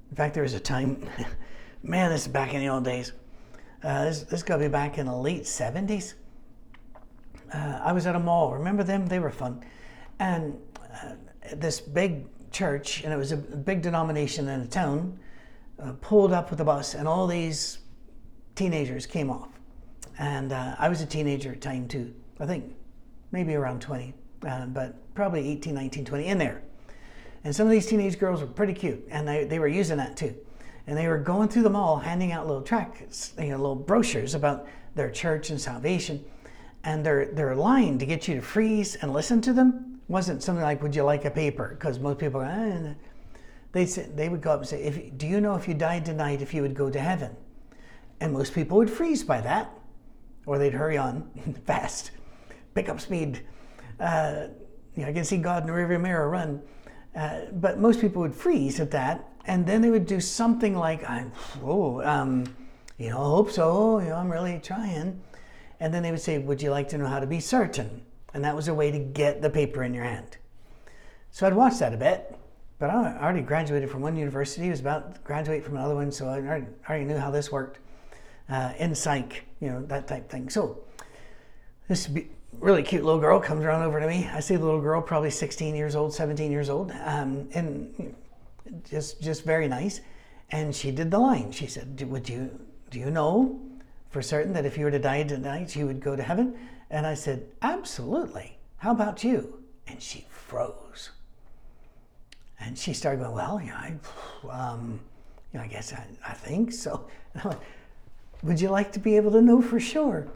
In 0.09 0.15
fact, 0.15 0.33
there 0.33 0.43
was 0.43 0.53
a 0.53 0.59
time, 0.59 1.09
man, 1.83 2.11
this 2.11 2.21
is 2.21 2.27
back 2.27 2.53
in 2.53 2.61
the 2.61 2.69
old 2.69 2.85
days. 2.85 3.11
Uh, 3.83 4.05
this 4.05 4.23
this 4.23 4.43
got 4.43 4.57
to 4.57 4.63
be 4.63 4.67
back 4.69 4.97
in 4.97 5.05
the 5.05 5.15
late 5.15 5.43
70s. 5.43 6.13
Uh, 7.53 7.79
I 7.83 7.91
was 7.91 8.07
at 8.07 8.15
a 8.15 8.19
mall. 8.19 8.53
Remember 8.53 8.83
them? 8.83 9.07
They 9.07 9.19
were 9.19 9.29
fun. 9.29 9.63
And 10.19 10.57
uh, 11.03 11.13
this 11.55 11.79
big 11.79 12.25
church, 12.51 13.03
and 13.03 13.13
it 13.13 13.17
was 13.17 13.31
a 13.31 13.37
big 13.37 13.81
denomination 13.81 14.47
in 14.47 14.61
a 14.61 14.67
town, 14.67 15.19
uh, 15.79 15.93
pulled 16.01 16.31
up 16.31 16.49
with 16.49 16.59
a 16.59 16.63
bus, 16.63 16.93
and 16.93 17.07
all 17.07 17.27
these 17.27 17.79
teenagers 18.55 19.05
came 19.05 19.29
off. 19.29 19.49
And 20.19 20.51
uh, 20.51 20.75
I 20.79 20.89
was 20.89 21.01
a 21.01 21.05
teenager 21.05 21.51
at 21.51 21.61
time 21.61 21.87
too, 21.87 22.13
I 22.39 22.45
think 22.45 22.75
maybe 23.31 23.55
around 23.55 23.81
20, 23.81 24.13
uh, 24.47 24.65
but 24.67 25.13
probably 25.13 25.47
18, 25.49 25.73
19, 25.75 26.05
20, 26.05 26.25
in 26.25 26.37
there. 26.37 26.61
And 27.43 27.55
some 27.55 27.67
of 27.67 27.71
these 27.71 27.85
teenage 27.85 28.17
girls 28.17 28.41
were 28.41 28.47
pretty 28.47 28.73
cute, 28.73 29.05
and 29.09 29.27
they, 29.27 29.43
they 29.45 29.59
were 29.59 29.67
using 29.67 29.97
that 29.97 30.17
too. 30.17 30.35
And 30.87 30.97
they 30.97 31.07
were 31.07 31.17
going 31.17 31.49
through 31.49 31.63
the 31.63 31.69
mall 31.69 31.97
handing 31.97 32.31
out 32.31 32.47
little 32.47 32.61
tracts, 32.61 33.33
you 33.37 33.49
know, 33.49 33.57
little 33.57 33.75
brochures 33.75 34.33
about 34.33 34.67
their 34.95 35.11
church 35.11 35.49
and 35.49 35.59
salvation. 35.59 36.23
And 36.83 37.05
their 37.05 37.55
line 37.55 37.97
to 37.97 38.05
get 38.05 38.29
you 38.29 38.35
to 38.35 38.41
freeze 38.41 38.95
and 38.95 39.11
listen 39.11 39.41
to 39.41 39.51
them 39.51 39.96
wasn't 40.07 40.41
something 40.41 40.63
like, 40.63 40.81
Would 40.81 40.95
you 40.95 41.03
like 41.03 41.25
a 41.25 41.31
paper? 41.31 41.75
Because 41.77 41.99
most 41.99 42.19
people, 42.19 42.41
eh. 42.41 42.93
they, 43.71 43.85
they 43.85 44.29
would 44.29 44.41
go 44.41 44.51
up 44.51 44.59
and 44.59 44.69
say, 44.69 44.83
if, 44.83 45.17
Do 45.17 45.27
you 45.27 45.41
know 45.41 45.55
if 45.55 45.67
you 45.67 45.73
died 45.73 46.05
tonight 46.05 46.41
if 46.41 46.53
you 46.53 46.61
would 46.61 46.75
go 46.75 46.89
to 46.89 46.99
heaven? 46.99 47.35
And 48.19 48.33
most 48.33 48.53
people 48.53 48.77
would 48.77 48.89
freeze 48.89 49.23
by 49.23 49.41
that, 49.41 49.71
or 50.45 50.57
they'd 50.57 50.73
hurry 50.73 50.97
on 50.97 51.29
fast, 51.65 52.11
pick 52.73 52.89
up 52.89 52.99
speed. 52.99 53.45
Uh, 53.99 54.47
you 54.95 55.03
know, 55.03 55.09
I 55.09 55.13
can 55.13 55.23
see 55.23 55.37
God 55.37 55.63
in 55.63 55.67
the 55.67 55.73
rearview 55.73 56.01
mirror 56.01 56.29
run. 56.29 56.61
Uh, 57.15 57.45
but 57.53 57.79
most 57.79 57.99
people 57.99 58.21
would 58.21 58.35
freeze 58.35 58.79
at 58.79 58.91
that, 58.91 59.27
and 59.45 59.65
then 59.65 59.81
they 59.81 59.89
would 59.89 60.05
do 60.05 60.19
something 60.19 60.75
like, 60.75 61.03
"Oh, 61.63 62.01
um, 62.03 62.45
you 62.97 63.09
know, 63.09 63.17
I 63.17 63.25
hope 63.25 63.51
so. 63.51 63.99
You 63.99 64.09
know, 64.09 64.15
I'm 64.15 64.31
really 64.31 64.59
trying." 64.59 65.19
And 65.79 65.93
then 65.93 66.03
they 66.03 66.11
would 66.11 66.21
say, 66.21 66.37
"Would 66.37 66.61
you 66.61 66.69
like 66.69 66.89
to 66.89 66.97
know 66.97 67.07
how 67.07 67.19
to 67.19 67.25
be 67.25 67.39
certain?" 67.39 68.01
And 68.37 68.45
that 68.45 68.55
was 68.55 68.67
a 68.67 68.73
way 68.75 68.91
to 68.91 68.99
get 68.99 69.41
the 69.41 69.49
paper 69.49 69.81
in 69.81 69.95
your 69.95 70.03
hand. 70.03 70.37
So 71.31 71.47
I'd 71.47 71.55
watch 71.55 71.79
that 71.79 71.91
a 71.91 71.97
bit, 71.97 72.37
but 72.77 72.91
I 72.91 73.17
already 73.19 73.41
graduated 73.41 73.89
from 73.89 74.03
one 74.03 74.15
university. 74.15 74.69
Was 74.69 74.79
about 74.79 75.15
to 75.15 75.21
graduate 75.21 75.65
from 75.65 75.75
another 75.75 75.95
one, 75.95 76.11
so 76.11 76.27
I 76.27 76.37
already 76.87 77.05
knew 77.05 77.17
how 77.17 77.31
this 77.31 77.51
worked 77.51 77.79
uh, 78.47 78.73
in 78.77 78.93
psych, 78.93 79.43
you 79.59 79.69
know, 79.69 79.83
that 79.87 80.07
type 80.07 80.29
thing. 80.29 80.51
So 80.51 80.83
this 81.87 82.11
really 82.59 82.83
cute 82.83 83.03
little 83.03 83.19
girl 83.19 83.39
comes 83.39 83.65
around 83.65 83.81
over 83.81 83.99
to 83.99 84.05
me. 84.05 84.29
I 84.31 84.39
see 84.39 84.55
the 84.55 84.63
little 84.63 84.81
girl, 84.81 85.01
probably 85.01 85.31
16 85.31 85.73
years 85.73 85.95
old, 85.95 86.13
17 86.13 86.51
years 86.51 86.69
old, 86.69 86.91
um, 87.05 87.49
and 87.55 88.15
just 88.87 89.19
just 89.19 89.45
very 89.45 89.67
nice. 89.67 90.01
And 90.51 90.75
she 90.75 90.91
did 90.91 91.09
the 91.09 91.17
line. 91.17 91.51
She 91.51 91.65
said, 91.65 91.99
"Would 92.07 92.29
you 92.29 92.51
do 92.91 92.99
you 92.99 93.09
know 93.09 93.59
for 94.11 94.21
certain 94.21 94.53
that 94.53 94.63
if 94.67 94.77
you 94.77 94.85
were 94.85 94.91
to 94.91 94.99
die 94.99 95.23
tonight, 95.23 95.75
you 95.75 95.87
would 95.87 96.01
go 96.01 96.15
to 96.15 96.21
heaven?" 96.21 96.55
And 96.89 97.05
I 97.05 97.13
said, 97.13 97.47
"Absolutely. 97.61 98.57
How 98.77 98.91
about 98.91 99.23
you?" 99.23 99.63
And 99.87 100.01
she 100.01 100.25
froze. 100.29 101.11
And 102.59 102.77
she 102.77 102.93
started 102.93 103.19
going, 103.21 103.35
"Well, 103.35 103.61
yeah, 103.63 103.77
I, 103.77 104.49
um, 104.49 104.99
you 105.53 105.59
know, 105.59 105.65
I 105.65 105.67
guess 105.67 105.93
I, 105.93 106.05
I 106.25 106.33
think 106.33 106.71
so." 106.71 107.07
And 107.33 107.43
I 107.43 107.47
went, 107.49 107.59
Would 108.43 108.61
you 108.61 108.69
like 108.69 108.91
to 108.93 108.99
be 108.99 109.15
able 109.15 109.31
to 109.31 109.41
know 109.41 109.61
for 109.61 109.79
sure? 109.79 110.27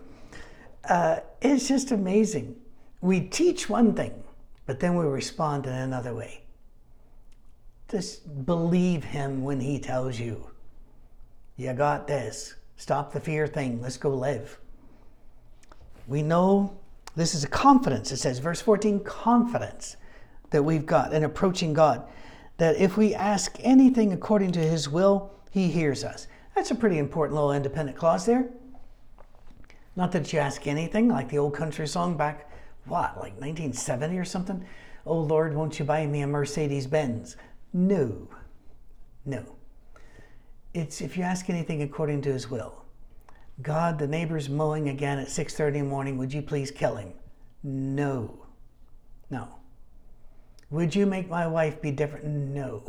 Uh, 0.88 1.20
it's 1.42 1.68
just 1.68 1.92
amazing. 1.92 2.56
We 3.02 3.22
teach 3.22 3.70
one 3.70 3.94
thing, 3.94 4.24
but 4.66 4.80
then 4.80 4.96
we 4.96 5.06
respond 5.06 5.66
in 5.66 5.74
another 5.74 6.14
way. 6.16 6.42
Just 7.90 8.46
believe 8.46 9.04
him 9.04 9.44
when 9.44 9.60
he 9.60 9.80
tells 9.80 10.20
you, 10.20 10.50
you 11.58 11.74
got 11.74 12.08
this. 12.08 12.56
Stop 12.78 13.14
the 13.14 13.20
fear 13.20 13.46
thing. 13.46 13.82
Let's 13.82 13.98
go 13.98 14.10
live. 14.10 14.58
We 16.08 16.22
know 16.22 16.78
this 17.16 17.36
is 17.36 17.44
a 17.44 17.48
confidence. 17.48 18.12
It 18.12 18.18
says, 18.18 18.40
verse 18.40 18.62
14, 18.62 19.02
confidence 19.04 19.98
that 20.52 20.64
we've 20.64 20.86
got 20.86 21.14
in 21.14 21.24
approaching 21.24 21.74
God. 21.74 22.04
That 22.58 22.76
if 22.76 22.98
we 22.98 23.16
ask 23.16 23.58
anything 23.62 24.14
according 24.14 24.52
to 24.54 24.60
his 24.60 24.88
will, 24.88 25.32
he 25.52 25.68
hears 25.68 26.04
us. 26.04 26.28
That's 26.56 26.72
a 26.72 26.76
pretty 26.76 26.98
important 26.98 27.36
little 27.36 27.54
independent 27.54 27.98
clause 27.98 28.26
there. 28.26 28.50
Not 29.96 30.12
that 30.14 30.32
you 30.32 30.40
ask 30.40 30.68
anything, 30.68 31.10
like 31.10 31.30
the 31.30 31.38
old 31.38 31.54
country 31.54 31.88
song 31.88 32.16
back, 32.16 32.50
what, 32.86 33.16
like 33.16 33.34
1970 33.40 34.18
or 34.18 34.26
something? 34.26 34.66
Oh 35.06 35.20
Lord, 35.20 35.56
won't 35.56 35.80
you 35.80 35.86
buy 35.86 36.06
me 36.06 36.22
a 36.22 36.28
Mercedes 36.28 36.88
Benz? 36.88 37.36
No. 37.74 38.28
No. 39.26 39.44
It's 40.74 41.02
if 41.02 41.18
you 41.18 41.24
ask 41.24 41.50
anything 41.50 41.82
according 41.82 42.22
to 42.24 42.32
his 42.32 42.50
will. 42.50 42.86
God, 43.62 44.00
the 44.00 44.08
neighbor's 44.08 44.50
mowing 44.50 44.90
again 44.90 45.20
at 45.20 45.28
6:30 45.28 45.80
in 45.80 45.86
the 45.86 45.90
morning, 45.90 46.18
would 46.18 46.34
you 46.34 46.42
please 46.42 46.72
kill 46.72 46.96
him? 46.96 47.14
No. 47.64 48.46
No. 49.30 49.48
Would 50.70 50.96
you 50.96 51.06
make 51.06 51.30
my 51.30 51.48
wife 51.48 51.82
be 51.82 51.92
different? 51.92 52.26
No. 52.26 52.84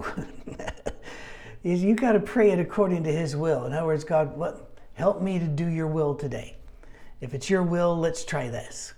you 1.62 1.94
got 1.94 2.12
to 2.12 2.20
pray 2.20 2.50
it 2.50 2.58
according 2.58 3.02
to 3.04 3.12
his 3.12 3.36
will. 3.36 3.64
In 3.64 3.72
other 3.72 3.86
words, 3.86 4.04
God, 4.04 4.36
what 4.36 4.78
help 4.94 5.20
me 5.20 5.38
to 5.38 5.46
do 5.46 5.66
your 5.66 5.88
will 5.88 6.14
today. 6.14 6.56
If 7.20 7.34
it's 7.34 7.50
your 7.50 7.62
will, 7.62 7.96
let's 7.98 8.24
try 8.24 8.48
this. 8.48 8.94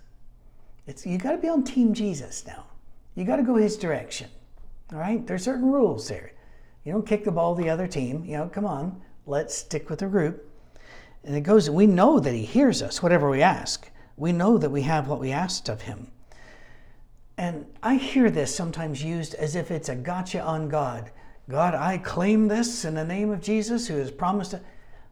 It's 0.87 1.05
you 1.05 1.17
got 1.17 1.31
to 1.31 1.37
be 1.37 1.49
on 1.49 1.63
team 1.63 1.93
Jesus 1.93 2.45
now. 2.45 2.65
You 3.15 3.23
got 3.23 3.37
to 3.37 3.43
go 3.43 3.55
his 3.55 3.77
direction. 3.77 4.29
All 4.91 4.99
right? 4.99 5.25
There's 5.25 5.43
certain 5.43 5.71
rules 5.71 6.07
there. 6.07 6.31
You 6.83 6.91
don't 6.91 7.07
kick 7.07 7.23
the 7.23 7.31
ball 7.31 7.55
the 7.55 7.69
other 7.69 7.87
team. 7.87 8.23
You 8.23 8.37
know, 8.37 8.47
come 8.47 8.65
on, 8.65 9.01
let's 9.25 9.55
stick 9.55 9.89
with 9.89 9.99
the 9.99 10.07
group. 10.07 10.47
And 11.25 11.35
it 11.35 11.41
goes, 11.41 11.69
we 11.69 11.87
know 11.87 12.19
that 12.19 12.33
he 12.33 12.45
hears 12.45 12.83
us, 12.83 13.01
whatever 13.01 13.29
we 13.29 13.41
ask. 13.41 13.89
We 14.15 14.31
know 14.31 14.59
that 14.59 14.69
we 14.69 14.83
have 14.83 15.07
what 15.07 15.19
we 15.19 15.31
asked 15.31 15.67
of 15.69 15.81
him. 15.81 16.11
And 17.37 17.65
I 17.81 17.95
hear 17.95 18.29
this 18.29 18.55
sometimes 18.55 19.03
used 19.03 19.33
as 19.33 19.55
if 19.55 19.71
it's 19.71 19.89
a 19.89 19.95
gotcha 19.95 20.39
on 20.39 20.69
God. 20.69 21.11
God, 21.49 21.73
I 21.73 21.97
claim 21.97 22.47
this 22.47 22.85
in 22.85 22.93
the 22.93 23.03
name 23.03 23.31
of 23.31 23.41
Jesus 23.41 23.87
who 23.87 23.97
has 23.97 24.11
promised 24.11 24.53
it. 24.53 24.63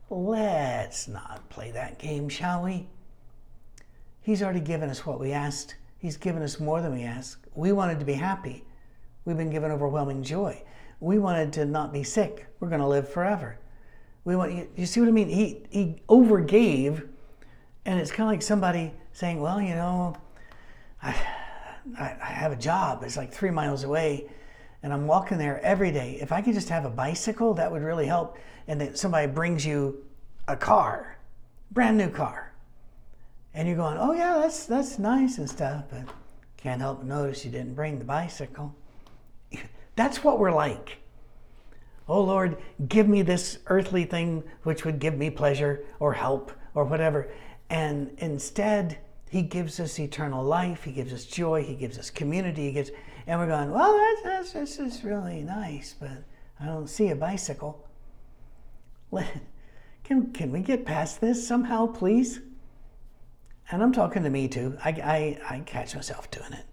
Let's 0.09 1.07
not 1.07 1.49
play 1.49 1.71
that 1.71 1.97
game, 1.97 2.29
shall 2.29 2.63
we? 2.63 2.87
He's 4.21 4.43
already 4.43 4.59
given 4.59 4.89
us 4.89 5.05
what 5.05 5.19
we 5.19 5.31
asked. 5.31 5.75
He's 5.97 6.15
given 6.15 6.43
us 6.43 6.59
more 6.59 6.81
than 6.81 6.93
we 6.93 7.03
asked. 7.03 7.47
We 7.55 7.71
wanted 7.71 7.99
to 7.99 8.05
be 8.05 8.13
happy. 8.13 8.63
We've 9.25 9.37
been 9.37 9.49
given 9.49 9.71
overwhelming 9.71 10.21
joy. 10.21 10.63
We 10.99 11.17
wanted 11.17 11.51
to 11.53 11.65
not 11.65 11.91
be 11.91 12.03
sick. 12.03 12.45
We're 12.59 12.69
going 12.69 12.81
to 12.81 12.87
live 12.87 13.09
forever. 13.09 13.57
We 14.25 14.35
want 14.35 14.53
you, 14.53 14.67
you 14.75 14.85
see 14.85 14.99
what 14.99 15.09
I 15.09 15.11
mean? 15.11 15.29
He 15.29 15.65
he 15.69 15.95
overgave, 16.07 17.07
and 17.85 17.99
it's 17.99 18.11
kind 18.11 18.27
of 18.27 18.33
like 18.33 18.41
somebody 18.41 18.93
saying, 19.11 19.41
"Well, 19.41 19.61
you 19.61 19.75
know, 19.75 20.15
I, 21.01 21.09
I 21.99 22.15
I 22.21 22.25
have 22.25 22.51
a 22.51 22.55
job. 22.55 23.03
It's 23.03 23.17
like 23.17 23.33
three 23.33 23.51
miles 23.51 23.83
away, 23.83 24.29
and 24.81 24.93
I'm 24.93 25.07
walking 25.07 25.37
there 25.37 25.59
every 25.61 25.91
day. 25.91 26.17
If 26.21 26.31
I 26.31 26.41
could 26.41 26.53
just 26.53 26.69
have 26.69 26.85
a 26.85 26.89
bicycle, 26.89 27.53
that 27.55 27.71
would 27.71 27.83
really 27.83 28.05
help." 28.05 28.37
And 28.67 28.79
then 28.79 28.95
somebody 28.95 29.27
brings 29.27 29.65
you 29.65 30.05
a 30.47 30.55
car, 30.55 31.17
brand 31.71 31.97
new 31.97 32.09
car 32.09 32.53
and 33.53 33.67
you're 33.67 33.77
going, 33.77 33.97
oh 33.99 34.13
yeah, 34.13 34.39
that's 34.41 34.65
that's 34.65 34.97
nice 34.99 35.37
and 35.37 35.49
stuff, 35.49 35.85
but 35.89 36.03
can't 36.57 36.81
help 36.81 36.99
but 36.99 37.07
notice 37.07 37.45
you 37.45 37.51
didn't 37.51 37.75
bring 37.75 37.99
the 37.99 38.05
bicycle. 38.05 38.73
That's 39.95 40.23
what 40.23 40.39
we're 40.39 40.51
like. 40.51 40.97
Oh 42.07 42.21
Lord, 42.21 42.57
give 42.87 43.07
me 43.07 43.21
this 43.21 43.59
earthly 43.67 44.05
thing 44.05 44.43
which 44.63 44.85
would 44.85 44.99
give 44.99 45.17
me 45.17 45.29
pleasure 45.29 45.85
or 45.99 46.13
help 46.13 46.51
or 46.73 46.83
whatever. 46.83 47.31
And 47.69 48.11
instead, 48.17 48.97
He 49.29 49.41
gives 49.41 49.79
us 49.79 49.99
eternal 49.99 50.43
life. 50.43 50.83
He 50.83 50.91
gives 50.91 51.13
us 51.13 51.25
joy. 51.25 51.63
He 51.63 51.75
gives 51.75 51.97
us 51.97 52.09
community. 52.09 52.67
He 52.67 52.71
gives, 52.73 52.91
and 53.25 53.39
we're 53.39 53.47
going, 53.47 53.71
well, 53.71 53.97
that's, 53.97 54.53
that's, 54.53 54.53
this 54.53 54.79
is 54.79 55.03
really 55.03 55.43
nice, 55.43 55.95
but 55.99 56.23
I 56.59 56.65
don't 56.65 56.87
see 56.87 57.09
a 57.09 57.15
bicycle. 57.15 57.87
Can, 60.03 60.33
can 60.33 60.51
we 60.51 60.59
get 60.59 60.85
past 60.85 61.21
this 61.21 61.47
somehow, 61.47 61.87
please? 61.87 62.41
and 63.71 63.81
I'm 63.81 63.91
talking 63.91 64.23
to 64.23 64.29
me 64.29 64.47
too, 64.47 64.77
I, 64.83 64.89
I, 64.89 65.55
I 65.55 65.59
catch 65.61 65.95
myself 65.95 66.29
doing 66.29 66.53
it. 66.53 66.65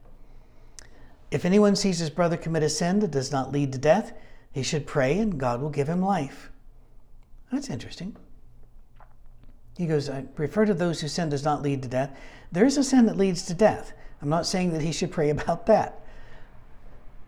If 1.30 1.44
anyone 1.44 1.76
sees 1.76 1.98
his 1.98 2.10
brother 2.10 2.36
commit 2.36 2.62
a 2.62 2.68
sin 2.68 2.98
that 3.00 3.12
does 3.12 3.30
not 3.30 3.52
lead 3.52 3.72
to 3.72 3.78
death, 3.78 4.12
he 4.52 4.62
should 4.62 4.86
pray 4.86 5.18
and 5.18 5.38
God 5.38 5.60
will 5.60 5.70
give 5.70 5.88
him 5.88 6.00
life. 6.00 6.50
That's 7.52 7.70
interesting. 7.70 8.16
He 9.76 9.86
goes, 9.86 10.10
I 10.10 10.24
refer 10.36 10.66
to 10.66 10.74
those 10.74 11.00
whose 11.00 11.12
sin 11.12 11.28
does 11.28 11.44
not 11.44 11.62
lead 11.62 11.82
to 11.82 11.88
death. 11.88 12.16
There 12.52 12.66
is 12.66 12.76
a 12.76 12.84
sin 12.84 13.06
that 13.06 13.16
leads 13.16 13.46
to 13.46 13.54
death. 13.54 13.92
I'm 14.20 14.28
not 14.28 14.46
saying 14.46 14.72
that 14.72 14.82
he 14.82 14.92
should 14.92 15.10
pray 15.10 15.30
about 15.30 15.66
that. 15.66 16.00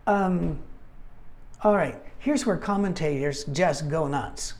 Um, 0.05 0.59
all 1.63 1.75
right, 1.75 1.95
here's 2.19 2.45
where 2.45 2.57
commentators 2.57 3.45
just 3.45 3.89
go 3.89 4.07
nuts. 4.07 4.53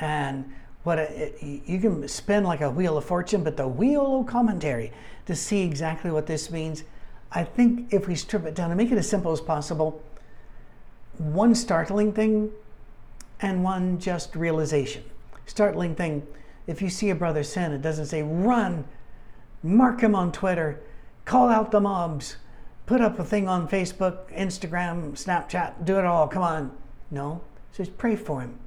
And 0.00 0.52
what 0.82 0.98
a, 0.98 1.32
you 1.40 1.80
can 1.80 2.06
spin 2.08 2.44
like 2.44 2.60
a 2.60 2.70
wheel 2.70 2.98
of 2.98 3.04
fortune, 3.04 3.42
but 3.42 3.56
the 3.56 3.66
wheel 3.66 4.20
of 4.20 4.26
commentary 4.26 4.92
to 5.26 5.34
see 5.34 5.62
exactly 5.62 6.10
what 6.10 6.26
this 6.26 6.50
means. 6.50 6.84
I 7.32 7.44
think 7.44 7.92
if 7.92 8.08
we 8.08 8.14
strip 8.14 8.44
it 8.44 8.54
down 8.54 8.70
and 8.70 8.78
make 8.78 8.90
it 8.90 8.98
as 8.98 9.08
simple 9.08 9.32
as 9.32 9.40
possible, 9.40 10.02
one 11.18 11.54
startling 11.54 12.12
thing 12.12 12.50
and 13.40 13.62
one 13.62 13.98
just 13.98 14.34
realization. 14.34 15.04
Startling 15.46 15.94
thing, 15.94 16.26
if 16.66 16.82
you 16.82 16.88
see 16.88 17.10
a 17.10 17.14
brother 17.14 17.42
sin, 17.42 17.72
it 17.72 17.82
doesn't 17.82 18.06
say 18.06 18.22
run, 18.22 18.84
mark 19.62 20.00
him 20.00 20.14
on 20.14 20.32
Twitter, 20.32 20.80
call 21.24 21.48
out 21.48 21.70
the 21.70 21.80
mobs, 21.80 22.36
put 22.86 23.00
up 23.00 23.18
a 23.18 23.24
thing 23.24 23.48
on 23.48 23.68
Facebook, 23.68 24.32
Instagram, 24.36 25.12
Snapchat, 25.12 25.84
do 25.84 25.98
it 25.98 26.04
all. 26.04 26.28
Come 26.28 26.42
on. 26.42 26.76
No, 27.10 27.40
just 27.74 27.96
pray 27.98 28.16
for 28.16 28.40
him. 28.40 28.58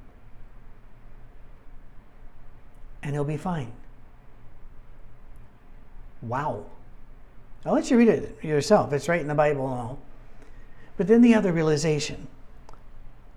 And 3.02 3.14
he'll 3.14 3.24
be 3.24 3.36
fine. 3.36 3.72
Wow. 6.22 6.66
I'll 7.64 7.74
let 7.74 7.90
you 7.90 7.96
read 7.96 8.08
it 8.08 8.42
yourself. 8.42 8.92
It's 8.92 9.08
right 9.08 9.20
in 9.20 9.28
the 9.28 9.34
Bible 9.34 9.68
and 9.70 9.80
all. 9.80 9.98
But 10.96 11.08
then 11.08 11.22
the 11.22 11.34
other 11.34 11.52
realization 11.52 12.28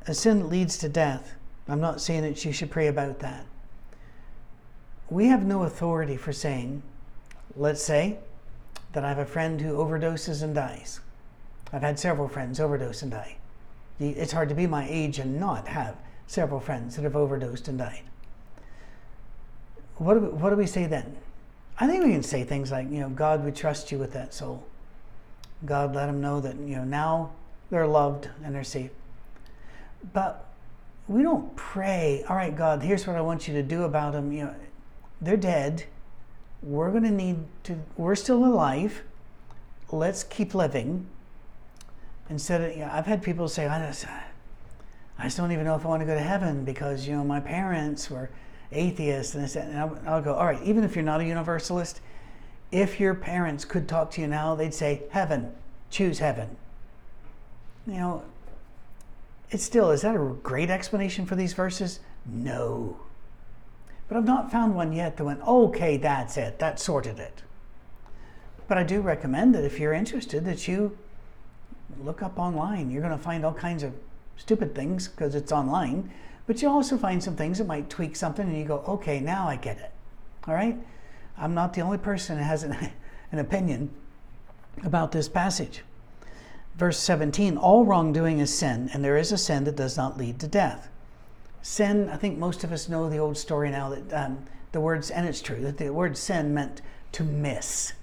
a 0.07 0.13
sin 0.13 0.49
leads 0.49 0.77
to 0.79 0.89
death. 0.89 1.33
I'm 1.67 1.81
not 1.81 2.01
saying 2.01 2.21
that 2.21 2.45
you 2.45 2.51
should 2.51 2.71
pray 2.71 2.87
about 2.87 3.19
that. 3.19 3.45
We 5.09 5.27
have 5.27 5.45
no 5.45 5.63
authority 5.63 6.17
for 6.17 6.33
saying, 6.33 6.81
let's 7.55 7.81
say, 7.81 8.19
that 8.93 9.03
I 9.03 9.09
have 9.09 9.19
a 9.19 9.25
friend 9.25 9.59
who 9.59 9.77
overdoses 9.77 10.41
and 10.41 10.55
dies. 10.55 10.99
I've 11.73 11.81
had 11.81 11.99
several 11.99 12.27
friends 12.27 12.59
overdose 12.59 13.01
and 13.01 13.11
die. 13.11 13.37
It's 13.99 14.31
hard 14.31 14.49
to 14.49 14.55
be 14.55 14.67
my 14.67 14.87
age 14.89 15.19
and 15.19 15.39
not 15.39 15.67
have 15.67 15.95
several 16.27 16.59
friends 16.59 16.95
that 16.95 17.03
have 17.03 17.15
overdosed 17.15 17.67
and 17.67 17.77
died. 17.77 18.03
What 19.97 20.15
do 20.15 20.19
we, 20.21 20.27
what 20.27 20.49
do 20.49 20.55
we 20.55 20.67
say 20.67 20.85
then? 20.85 21.15
I 21.79 21.87
think 21.87 22.03
we 22.03 22.11
can 22.11 22.23
say 22.23 22.43
things 22.43 22.71
like, 22.71 22.89
you 22.89 22.99
know, 22.99 23.09
God, 23.09 23.43
we 23.43 23.51
trust 23.51 23.91
you 23.91 23.97
with 23.97 24.13
that 24.13 24.33
soul. 24.33 24.65
God, 25.65 25.95
let 25.95 26.07
them 26.07 26.21
know 26.21 26.39
that, 26.41 26.55
you 26.55 26.75
know, 26.75 26.83
now 26.83 27.31
they're 27.69 27.87
loved 27.87 28.29
and 28.43 28.53
they're 28.53 28.63
safe. 28.63 28.91
But 30.13 30.45
we 31.07 31.23
don't 31.23 31.55
pray, 31.55 32.23
all 32.27 32.35
right, 32.35 32.55
God, 32.55 32.81
here's 32.81 33.05
what 33.05 33.15
I 33.15 33.21
want 33.21 33.47
you 33.47 33.53
to 33.55 33.63
do 33.63 33.83
about 33.83 34.13
them. 34.13 34.31
You 34.31 34.45
know, 34.45 34.55
they're 35.21 35.37
dead 35.37 35.85
we're 36.65 36.89
going 36.89 37.03
to 37.03 37.11
need 37.11 37.37
to, 37.63 37.79
we're 37.95 38.15
still 38.15 38.43
alive. 38.43 39.03
Let's 39.91 40.23
keep 40.23 40.55
living. 40.55 41.05
Instead 42.29 42.61
of, 42.61 42.71
you 42.71 42.79
know, 42.79 42.89
I've 42.91 43.05
had 43.05 43.21
people 43.21 43.47
say, 43.47 43.67
I 43.67 43.79
just, 43.87 44.07
I 45.19 45.23
just 45.23 45.37
don't 45.37 45.51
even 45.51 45.63
know 45.63 45.75
if 45.75 45.85
I 45.85 45.89
want 45.89 46.01
to 46.01 46.07
go 46.07 46.15
to 46.15 46.21
heaven 46.21 46.65
because, 46.65 47.07
you 47.07 47.15
know, 47.15 47.23
my 47.23 47.39
parents 47.39 48.09
were 48.09 48.31
atheists. 48.71 49.35
And, 49.35 49.55
and 49.55 49.79
I'll, 49.79 49.99
I'll 50.07 50.21
go, 50.21 50.33
all 50.33 50.47
right, 50.47 50.61
even 50.63 50.83
if 50.83 50.95
you're 50.95 51.05
not 51.05 51.21
a 51.21 51.25
universalist, 51.25 52.01
if 52.71 52.99
your 52.99 53.13
parents 53.13 53.63
could 53.63 53.87
talk 53.87 54.09
to 54.11 54.21
you 54.21 54.27
now, 54.27 54.55
they'd 54.55 54.73
say, 54.73 55.03
heaven, 55.11 55.51
choose 55.91 56.17
heaven. 56.17 56.57
You 57.85 57.93
know, 57.93 58.23
it's 59.49 59.63
still, 59.63 59.91
is 59.91 60.01
that 60.01 60.15
a 60.15 60.35
great 60.43 60.69
explanation 60.69 61.25
for 61.25 61.35
these 61.35 61.53
verses? 61.53 61.99
No. 62.25 62.97
But 64.07 64.17
I've 64.17 64.25
not 64.25 64.51
found 64.51 64.75
one 64.75 64.93
yet 64.93 65.17
that 65.17 65.23
went, 65.23 65.41
okay, 65.41 65.97
that's 65.97 66.37
it, 66.37 66.59
that 66.59 66.79
sorted 66.79 67.19
it. 67.19 67.43
But 68.67 68.77
I 68.77 68.83
do 68.83 69.01
recommend 69.01 69.53
that 69.55 69.63
if 69.63 69.79
you're 69.79 69.93
interested, 69.93 70.45
that 70.45 70.67
you 70.67 70.97
look 72.03 72.21
up 72.21 72.37
online. 72.37 72.89
You're 72.89 73.01
going 73.01 73.17
to 73.17 73.23
find 73.23 73.45
all 73.45 73.53
kinds 73.53 73.83
of 73.83 73.93
stupid 74.37 74.75
things 74.75 75.07
because 75.07 75.35
it's 75.35 75.51
online, 75.51 76.11
but 76.47 76.61
you 76.61 76.69
also 76.69 76.97
find 76.97 77.23
some 77.23 77.35
things 77.35 77.57
that 77.57 77.67
might 77.67 77.89
tweak 77.89 78.15
something 78.15 78.47
and 78.47 78.57
you 78.57 78.65
go, 78.65 78.83
okay, 78.87 79.19
now 79.19 79.47
I 79.47 79.55
get 79.55 79.77
it. 79.77 79.91
All 80.47 80.53
right? 80.53 80.77
I'm 81.37 81.53
not 81.53 81.73
the 81.73 81.81
only 81.81 81.97
person 81.97 82.37
that 82.37 82.43
has 82.43 82.63
an, 82.63 82.75
an 83.31 83.39
opinion 83.39 83.89
about 84.83 85.11
this 85.11 85.27
passage. 85.27 85.83
Verse 86.77 86.99
17 86.99 87.57
All 87.57 87.85
wrongdoing 87.85 88.39
is 88.39 88.55
sin, 88.55 88.89
and 88.93 89.03
there 89.03 89.17
is 89.17 89.31
a 89.31 89.37
sin 89.37 89.63
that 89.63 89.75
does 89.75 89.95
not 89.95 90.17
lead 90.17 90.39
to 90.39 90.47
death. 90.47 90.89
Sin, 91.61 92.09
I 92.09 92.17
think 92.17 92.37
most 92.37 92.63
of 92.63 92.71
us 92.71 92.89
know 92.89 93.09
the 93.09 93.17
old 93.17 93.37
story 93.37 93.71
now 93.71 93.89
that 93.89 94.13
um, 94.13 94.45
the 94.71 94.81
words, 94.81 95.09
and 95.09 95.25
it's 95.27 95.41
true, 95.41 95.61
that 95.61 95.77
the 95.77 95.89
word 95.91 96.17
sin 96.17 96.53
meant 96.53 96.81
to 97.13 97.23
miss, 97.23 97.93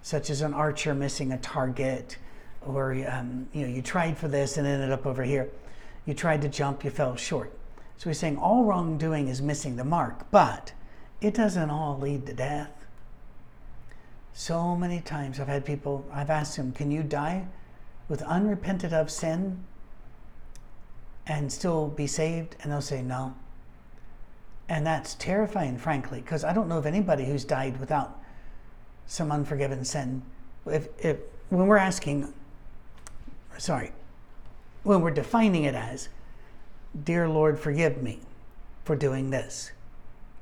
such 0.00 0.30
as 0.30 0.42
an 0.42 0.54
archer 0.54 0.94
missing 0.94 1.32
a 1.32 1.38
target, 1.38 2.16
or 2.64 2.92
um, 3.08 3.48
you 3.52 3.62
know, 3.62 3.68
you 3.68 3.82
tried 3.82 4.16
for 4.16 4.28
this 4.28 4.56
and 4.56 4.66
ended 4.66 4.92
up 4.92 5.06
over 5.06 5.24
here. 5.24 5.48
You 6.06 6.14
tried 6.14 6.42
to 6.42 6.48
jump, 6.48 6.84
you 6.84 6.90
fell 6.90 7.16
short. 7.16 7.52
So 7.98 8.08
he's 8.08 8.18
saying 8.18 8.38
all 8.38 8.64
wrongdoing 8.64 9.28
is 9.28 9.42
missing 9.42 9.76
the 9.76 9.84
mark, 9.84 10.30
but 10.30 10.72
it 11.20 11.34
doesn't 11.34 11.68
all 11.68 11.98
lead 11.98 12.26
to 12.26 12.32
death. 12.32 12.86
So 14.32 14.76
many 14.76 15.00
times 15.00 15.40
I've 15.40 15.48
had 15.48 15.66
people, 15.66 16.06
I've 16.12 16.30
asked 16.30 16.56
them, 16.56 16.72
can 16.72 16.90
you 16.90 17.02
die 17.02 17.44
with 18.10 18.20
unrepented 18.22 18.92
of 18.92 19.10
sin 19.10 19.64
and 21.26 21.50
still 21.50 21.88
be 21.88 22.06
saved? 22.06 22.56
And 22.60 22.70
they'll 22.70 22.82
say 22.82 23.00
no. 23.00 23.34
And 24.68 24.86
that's 24.86 25.14
terrifying, 25.14 25.78
frankly, 25.78 26.20
because 26.20 26.44
I 26.44 26.52
don't 26.52 26.68
know 26.68 26.76
of 26.76 26.84
anybody 26.84 27.24
who's 27.24 27.44
died 27.44 27.80
without 27.80 28.20
some 29.06 29.32
unforgiven 29.32 29.84
sin. 29.84 30.20
If, 30.66 30.88
if 31.02 31.16
when 31.48 31.66
we're 31.66 31.78
asking, 31.78 32.32
sorry, 33.56 33.92
when 34.82 35.00
we're 35.00 35.10
defining 35.10 35.64
it 35.64 35.74
as, 35.74 36.10
Dear 37.04 37.28
Lord, 37.28 37.58
forgive 37.58 38.02
me 38.02 38.18
for 38.84 38.96
doing 38.96 39.30
this. 39.30 39.70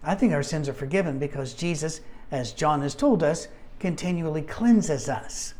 I 0.02 0.14
think 0.14 0.32
our 0.32 0.42
sins 0.42 0.68
are 0.68 0.74
forgiven 0.74 1.18
because 1.18 1.52
Jesus, 1.52 2.00
as 2.30 2.52
John 2.52 2.80
has 2.80 2.94
told 2.94 3.22
us, 3.22 3.48
continually 3.78 4.42
cleanses 4.42 5.08
us. 5.08 5.54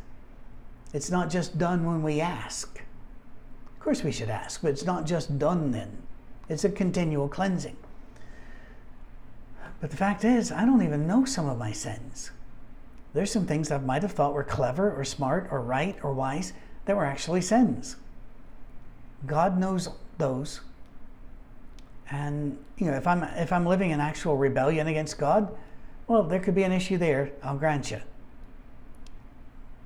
It's 0.92 1.10
not 1.10 1.30
just 1.30 1.58
done 1.58 1.84
when 1.84 2.02
we 2.02 2.20
ask 2.20 2.80
Of 3.74 3.80
course 3.80 4.02
we 4.02 4.12
should 4.12 4.30
ask, 4.30 4.62
but 4.62 4.70
it's 4.70 4.84
not 4.84 5.06
just 5.06 5.38
done 5.38 5.70
then. 5.70 6.02
It's 6.48 6.64
a 6.64 6.70
continual 6.70 7.28
cleansing. 7.28 7.76
But 9.80 9.90
the 9.90 9.96
fact 9.96 10.24
is, 10.24 10.50
I 10.50 10.64
don't 10.64 10.82
even 10.82 11.06
know 11.06 11.24
some 11.24 11.48
of 11.48 11.58
my 11.58 11.72
sins. 11.72 12.30
There's 13.14 13.30
some 13.30 13.46
things 13.46 13.70
I 13.70 13.78
might 13.78 14.02
have 14.02 14.12
thought 14.12 14.34
were 14.34 14.44
clever 14.44 14.92
or 14.92 15.04
smart 15.04 15.48
or 15.50 15.60
right 15.60 15.96
or 16.02 16.12
wise 16.12 16.52
that 16.84 16.96
were 16.96 17.04
actually 17.04 17.40
sins. 17.40 17.96
God 19.26 19.58
knows 19.58 19.88
those. 20.18 20.60
And 22.10 22.58
you 22.76 22.86
know, 22.86 22.96
if 22.96 23.06
I'm 23.06 23.22
if 23.22 23.52
I'm 23.52 23.66
living 23.66 23.90
in 23.90 24.00
actual 24.00 24.36
rebellion 24.36 24.86
against 24.86 25.18
God, 25.18 25.54
well, 26.06 26.22
there 26.22 26.40
could 26.40 26.54
be 26.54 26.62
an 26.62 26.72
issue 26.72 26.96
there, 26.96 27.32
I'll 27.42 27.58
grant 27.58 27.90
you. 27.90 28.00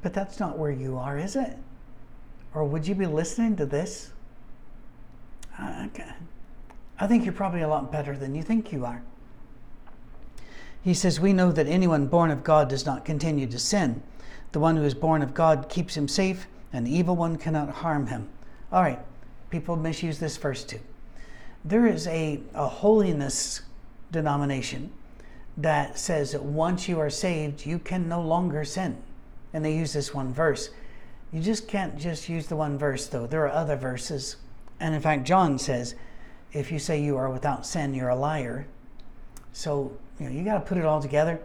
But 0.03 0.13
that's 0.13 0.41
not 0.41 0.59
where 0.59 0.71
you 0.71 0.99
are, 0.99 1.17
is 1.17 1.37
it? 1.37 1.57
Or 2.55 2.65
would 2.65 2.87
you 2.87 2.95
be 2.95 3.07
listening 3.07 3.57
to 3.57 3.67
this? 3.67 4.11
Uh, 5.59 5.87
I 6.99 7.07
think 7.07 7.25
you're 7.25 7.33
probably 7.33 7.63
a 7.63 7.69
lot 7.69 7.91
better 7.91 8.17
than 8.17 8.35
you 8.35 8.43
think 8.43 8.73
you 8.73 8.85
are. 8.85 9.03
He 10.83 10.95
says, 10.95 11.21
We 11.21 11.33
know 11.33 11.53
that 11.53 11.67
anyone 11.67 12.07
born 12.07 12.31
of 12.31 12.43
God 12.43 12.69
does 12.69 12.85
not 12.85 13.05
continue 13.05 13.47
to 13.47 13.59
sin. 13.59 14.03
The 14.51 14.61
one 14.61 14.77
who 14.77 14.83
is 14.83 14.95
born 14.95 15.23
of 15.23 15.33
God 15.33 15.69
keeps 15.69 15.97
him 15.97 16.09
safe, 16.09 16.47
and 16.73 16.87
the 16.87 16.95
evil 16.95 17.17
one 17.17 17.37
cannot 17.37 17.71
harm 17.71 18.09
him. 18.09 18.29
All 18.71 18.83
right, 18.83 18.99
people 19.51 19.77
misuse 19.77 20.19
this 20.19 20.37
verse 20.37 20.65
too. 20.65 20.81
There 21.65 21.87
is 21.87 22.07
a, 22.09 22.41
a 22.55 22.67
holiness 22.67 23.63
denomination 24.11 24.91
that 25.57 25.99
says 25.99 26.33
that 26.33 26.43
once 26.43 26.89
you 26.89 26.99
are 26.99 27.11
saved, 27.11 27.65
you 27.65 27.79
can 27.79 28.09
no 28.09 28.21
longer 28.21 28.65
sin. 28.65 28.97
And 29.53 29.65
they 29.65 29.75
use 29.75 29.93
this 29.93 30.15
one 30.15 30.33
verse. 30.33 30.71
You 31.33 31.41
just 31.41 31.69
can't 31.69 31.99
just 31.99 32.29
use 32.29 32.47
the 32.47 32.57
one 32.57 32.79
verse, 32.79 33.07
though. 33.07 33.27
There 33.27 33.45
are 33.47 33.53
other 33.53 33.77
verses. 33.77 34.37
And 34.81 34.95
in 34.95 35.01
fact, 35.01 35.25
John 35.25 35.59
says, 35.59 35.95
if 36.53 36.71
you 36.71 36.79
say 36.79 37.03
you 37.03 37.17
are 37.17 37.31
without 37.31 37.67
sin, 37.67 37.95
you're 37.95 38.11
a 38.11 38.17
liar. 38.17 38.67
So, 39.53 39.97
you 40.19 40.27
know, 40.27 40.33
you 40.33 40.45
got 40.45 40.55
to 40.55 40.61
put 40.61 40.79
it 40.79 40.85
all 40.85 41.01
together. 41.01 41.41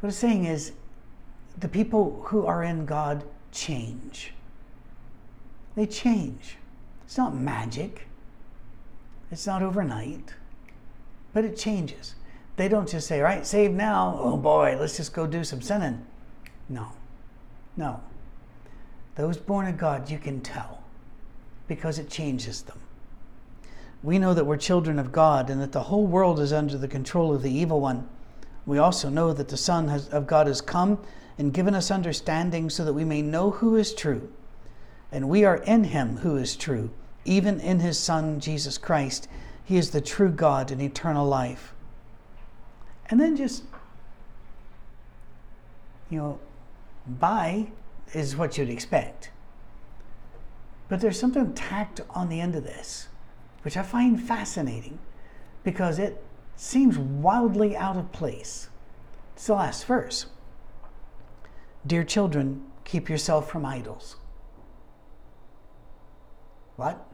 What 0.00 0.08
it's 0.08 0.18
saying 0.18 0.44
is, 0.44 0.72
the 1.58 1.68
people 1.68 2.22
who 2.26 2.46
are 2.46 2.62
in 2.62 2.86
God 2.86 3.24
change. 3.50 4.32
They 5.74 5.86
change. 5.86 6.56
It's 7.04 7.16
not 7.16 7.34
magic, 7.34 8.06
it's 9.30 9.46
not 9.46 9.62
overnight, 9.62 10.34
but 11.32 11.44
it 11.44 11.56
changes. 11.56 12.14
They 12.56 12.68
don't 12.68 12.88
just 12.88 13.06
say, 13.06 13.18
all 13.18 13.24
right, 13.24 13.46
save 13.46 13.72
now. 13.72 14.18
Oh 14.20 14.36
boy, 14.36 14.76
let's 14.78 14.96
just 14.96 15.14
go 15.14 15.26
do 15.26 15.42
some 15.44 15.62
sinning. 15.62 16.04
No, 16.68 16.88
no. 17.78 18.00
Those 19.14 19.38
born 19.38 19.66
of 19.66 19.78
God, 19.78 20.10
you 20.10 20.18
can 20.18 20.40
tell 20.40 20.82
because 21.68 21.98
it 21.98 22.10
changes 22.10 22.62
them. 22.62 22.78
We 24.02 24.18
know 24.18 24.34
that 24.34 24.44
we're 24.44 24.56
children 24.56 24.98
of 24.98 25.12
God 25.12 25.48
and 25.48 25.60
that 25.60 25.72
the 25.72 25.84
whole 25.84 26.06
world 26.06 26.40
is 26.40 26.52
under 26.52 26.76
the 26.76 26.88
control 26.88 27.34
of 27.34 27.42
the 27.42 27.50
evil 27.50 27.80
one. 27.80 28.08
We 28.66 28.78
also 28.78 29.08
know 29.08 29.32
that 29.32 29.48
the 29.48 29.56
Son 29.56 29.88
has, 29.88 30.08
of 30.08 30.26
God 30.26 30.46
has 30.46 30.60
come 30.60 30.98
and 31.38 31.54
given 31.54 31.74
us 31.74 31.90
understanding 31.90 32.68
so 32.68 32.84
that 32.84 32.92
we 32.92 33.04
may 33.04 33.22
know 33.22 33.50
who 33.50 33.76
is 33.76 33.94
true. 33.94 34.30
And 35.10 35.28
we 35.28 35.44
are 35.44 35.56
in 35.58 35.84
him 35.84 36.18
who 36.18 36.36
is 36.36 36.56
true, 36.56 36.90
even 37.24 37.60
in 37.60 37.80
his 37.80 37.98
Son, 37.98 38.40
Jesus 38.40 38.76
Christ. 38.76 39.28
He 39.64 39.76
is 39.76 39.90
the 39.90 40.00
true 40.00 40.30
God 40.30 40.70
and 40.70 40.82
eternal 40.82 41.26
life. 41.26 41.74
And 43.06 43.20
then 43.20 43.36
just, 43.36 43.62
you 46.10 46.18
know, 46.18 46.38
bye 47.08 47.68
is 48.12 48.36
what 48.36 48.56
you'd 48.58 48.70
expect. 48.70 49.30
But 50.88 51.00
there's 51.00 51.18
something 51.18 51.52
tacked 51.54 52.00
on 52.10 52.28
the 52.28 52.40
end 52.40 52.54
of 52.54 52.64
this, 52.64 53.08
which 53.62 53.76
I 53.76 53.82
find 53.82 54.20
fascinating 54.20 54.98
because 55.62 55.98
it 55.98 56.22
seems 56.56 56.98
wildly 56.98 57.76
out 57.76 57.96
of 57.96 58.10
place. 58.12 58.68
It's 59.34 59.46
the 59.46 59.54
last 59.54 59.84
verse. 59.84 60.26
Dear 61.86 62.04
children, 62.04 62.64
keep 62.84 63.08
yourself 63.08 63.50
from 63.50 63.64
idols. 63.64 64.16
What? 66.76 67.06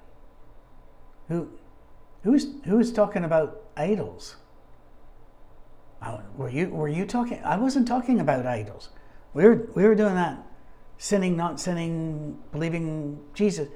Who, 1.28 1.50
who's 2.22 2.48
who's 2.64 2.92
talking 2.92 3.24
about 3.24 3.62
idols? 3.76 4.37
Oh, 6.04 6.20
were 6.37 6.50
you 6.50 6.68
were 6.68 6.88
you 6.88 7.07
talking? 7.07 7.40
I 7.44 7.57
wasn't 7.57 7.88
talking 7.88 8.20
about 8.20 8.46
idols. 8.46 8.90
We 9.35 9.44
were 9.44 9.68
we 9.75 9.85
were 9.85 9.97
doing 9.97 10.14
that, 10.14 10.38
sinning, 10.97 11.37
not 11.37 11.61
sinning, 11.61 12.38
believing 12.53 13.20
Jesus. 13.35 13.68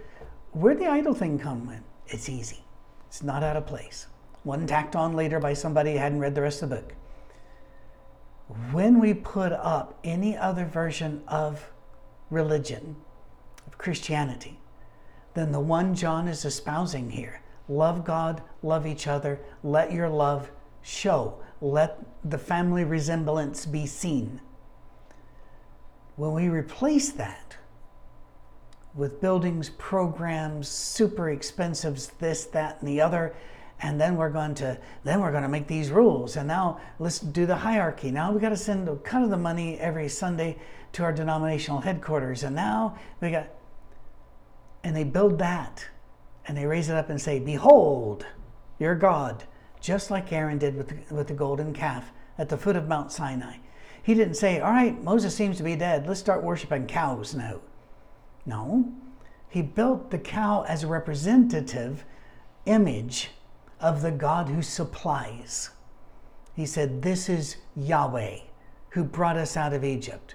Where'd 0.52 0.78
the 0.78 0.86
idol 0.86 1.14
thing 1.14 1.38
come 1.38 1.68
in? 1.68 1.82
It's 2.06 2.28
easy. 2.28 2.64
It's 3.08 3.22
not 3.22 3.42
out 3.42 3.56
of 3.56 3.66
place. 3.66 4.06
One 4.44 4.66
tacked 4.66 4.96
on 4.96 5.14
later 5.14 5.40
by 5.40 5.52
somebody 5.52 5.92
who 5.92 5.98
hadn't 5.98 6.20
read 6.20 6.34
the 6.34 6.42
rest 6.42 6.62
of 6.62 6.70
the 6.70 6.76
book. 6.76 6.94
When 8.72 8.98
we 8.98 9.12
put 9.12 9.52
up 9.52 9.98
any 10.04 10.36
other 10.36 10.64
version 10.64 11.22
of 11.28 11.70
religion, 12.30 12.96
of 13.66 13.76
Christianity, 13.76 14.58
than 15.34 15.52
the 15.52 15.60
one 15.60 15.94
John 15.94 16.28
is 16.28 16.44
espousing 16.44 17.10
here, 17.10 17.42
love 17.68 18.04
God, 18.04 18.42
love 18.62 18.86
each 18.86 19.06
other, 19.06 19.40
let 19.62 19.92
your 19.92 20.08
love 20.08 20.50
show, 20.82 21.38
let 21.60 21.98
the 22.24 22.38
family 22.38 22.84
resemblance 22.84 23.66
be 23.66 23.84
seen. 23.84 24.40
When 26.18 26.32
we 26.32 26.48
replace 26.48 27.12
that 27.12 27.56
with 28.92 29.20
buildings, 29.20 29.70
programs, 29.78 30.68
super 30.68 31.30
expensive, 31.30 32.10
this, 32.18 32.44
that, 32.46 32.78
and 32.80 32.88
the 32.88 33.00
other, 33.00 33.36
and 33.80 34.00
then 34.00 34.16
we're 34.16 34.30
going 34.30 34.56
to 34.56 34.76
then 35.04 35.20
we're 35.20 35.30
going 35.30 35.44
to 35.44 35.48
make 35.48 35.68
these 35.68 35.92
rules. 35.92 36.36
And 36.36 36.48
now 36.48 36.80
let's 36.98 37.20
do 37.20 37.46
the 37.46 37.54
hierarchy. 37.54 38.10
Now 38.10 38.32
we 38.32 38.40
got 38.40 38.48
to 38.48 38.56
send 38.56 38.88
a 38.88 38.96
cut 38.96 39.22
of 39.22 39.30
the 39.30 39.36
money 39.36 39.78
every 39.78 40.08
sunday 40.08 40.58
to 40.94 41.04
our 41.04 41.12
denominational 41.12 41.80
headquarters. 41.80 42.42
And 42.42 42.56
now 42.56 42.98
we 43.20 43.30
got 43.30 43.48
and 44.82 44.96
they 44.96 45.04
build 45.04 45.38
that 45.38 45.86
and 46.46 46.56
they 46.56 46.66
raise 46.66 46.88
it 46.88 46.96
up 46.96 47.10
and 47.10 47.20
say 47.20 47.38
behold 47.38 48.26
your 48.78 48.94
god 48.94 49.44
just 49.80 50.10
like 50.10 50.32
aaron 50.32 50.56
did 50.56 50.76
with 50.76 50.88
the, 50.88 51.14
with 51.14 51.26
the 51.26 51.34
golden 51.34 51.72
calf 51.72 52.10
at 52.38 52.48
the 52.48 52.56
foot 52.56 52.76
of 52.76 52.86
mount 52.88 53.10
sinai 53.10 53.56
he 54.08 54.14
didn't 54.14 54.34
say 54.34 54.58
all 54.58 54.72
right 54.72 55.04
moses 55.04 55.36
seems 55.36 55.56
to 55.56 55.62
be 55.62 55.76
dead 55.76 56.06
let's 56.08 56.18
start 56.18 56.42
worshiping 56.42 56.86
cows 56.86 57.34
now 57.34 57.60
no 58.44 58.92
he 59.48 59.62
built 59.62 60.10
the 60.10 60.18
cow 60.18 60.64
as 60.68 60.82
a 60.82 60.86
representative 60.86 62.04
image 62.66 63.30
of 63.80 64.02
the 64.02 64.10
God 64.10 64.48
who 64.48 64.62
supplies. 64.62 65.70
He 66.54 66.66
said, 66.66 67.02
This 67.02 67.28
is 67.28 67.56
Yahweh 67.76 68.38
who 68.90 69.04
brought 69.04 69.36
us 69.36 69.56
out 69.56 69.72
of 69.72 69.84
Egypt. 69.84 70.34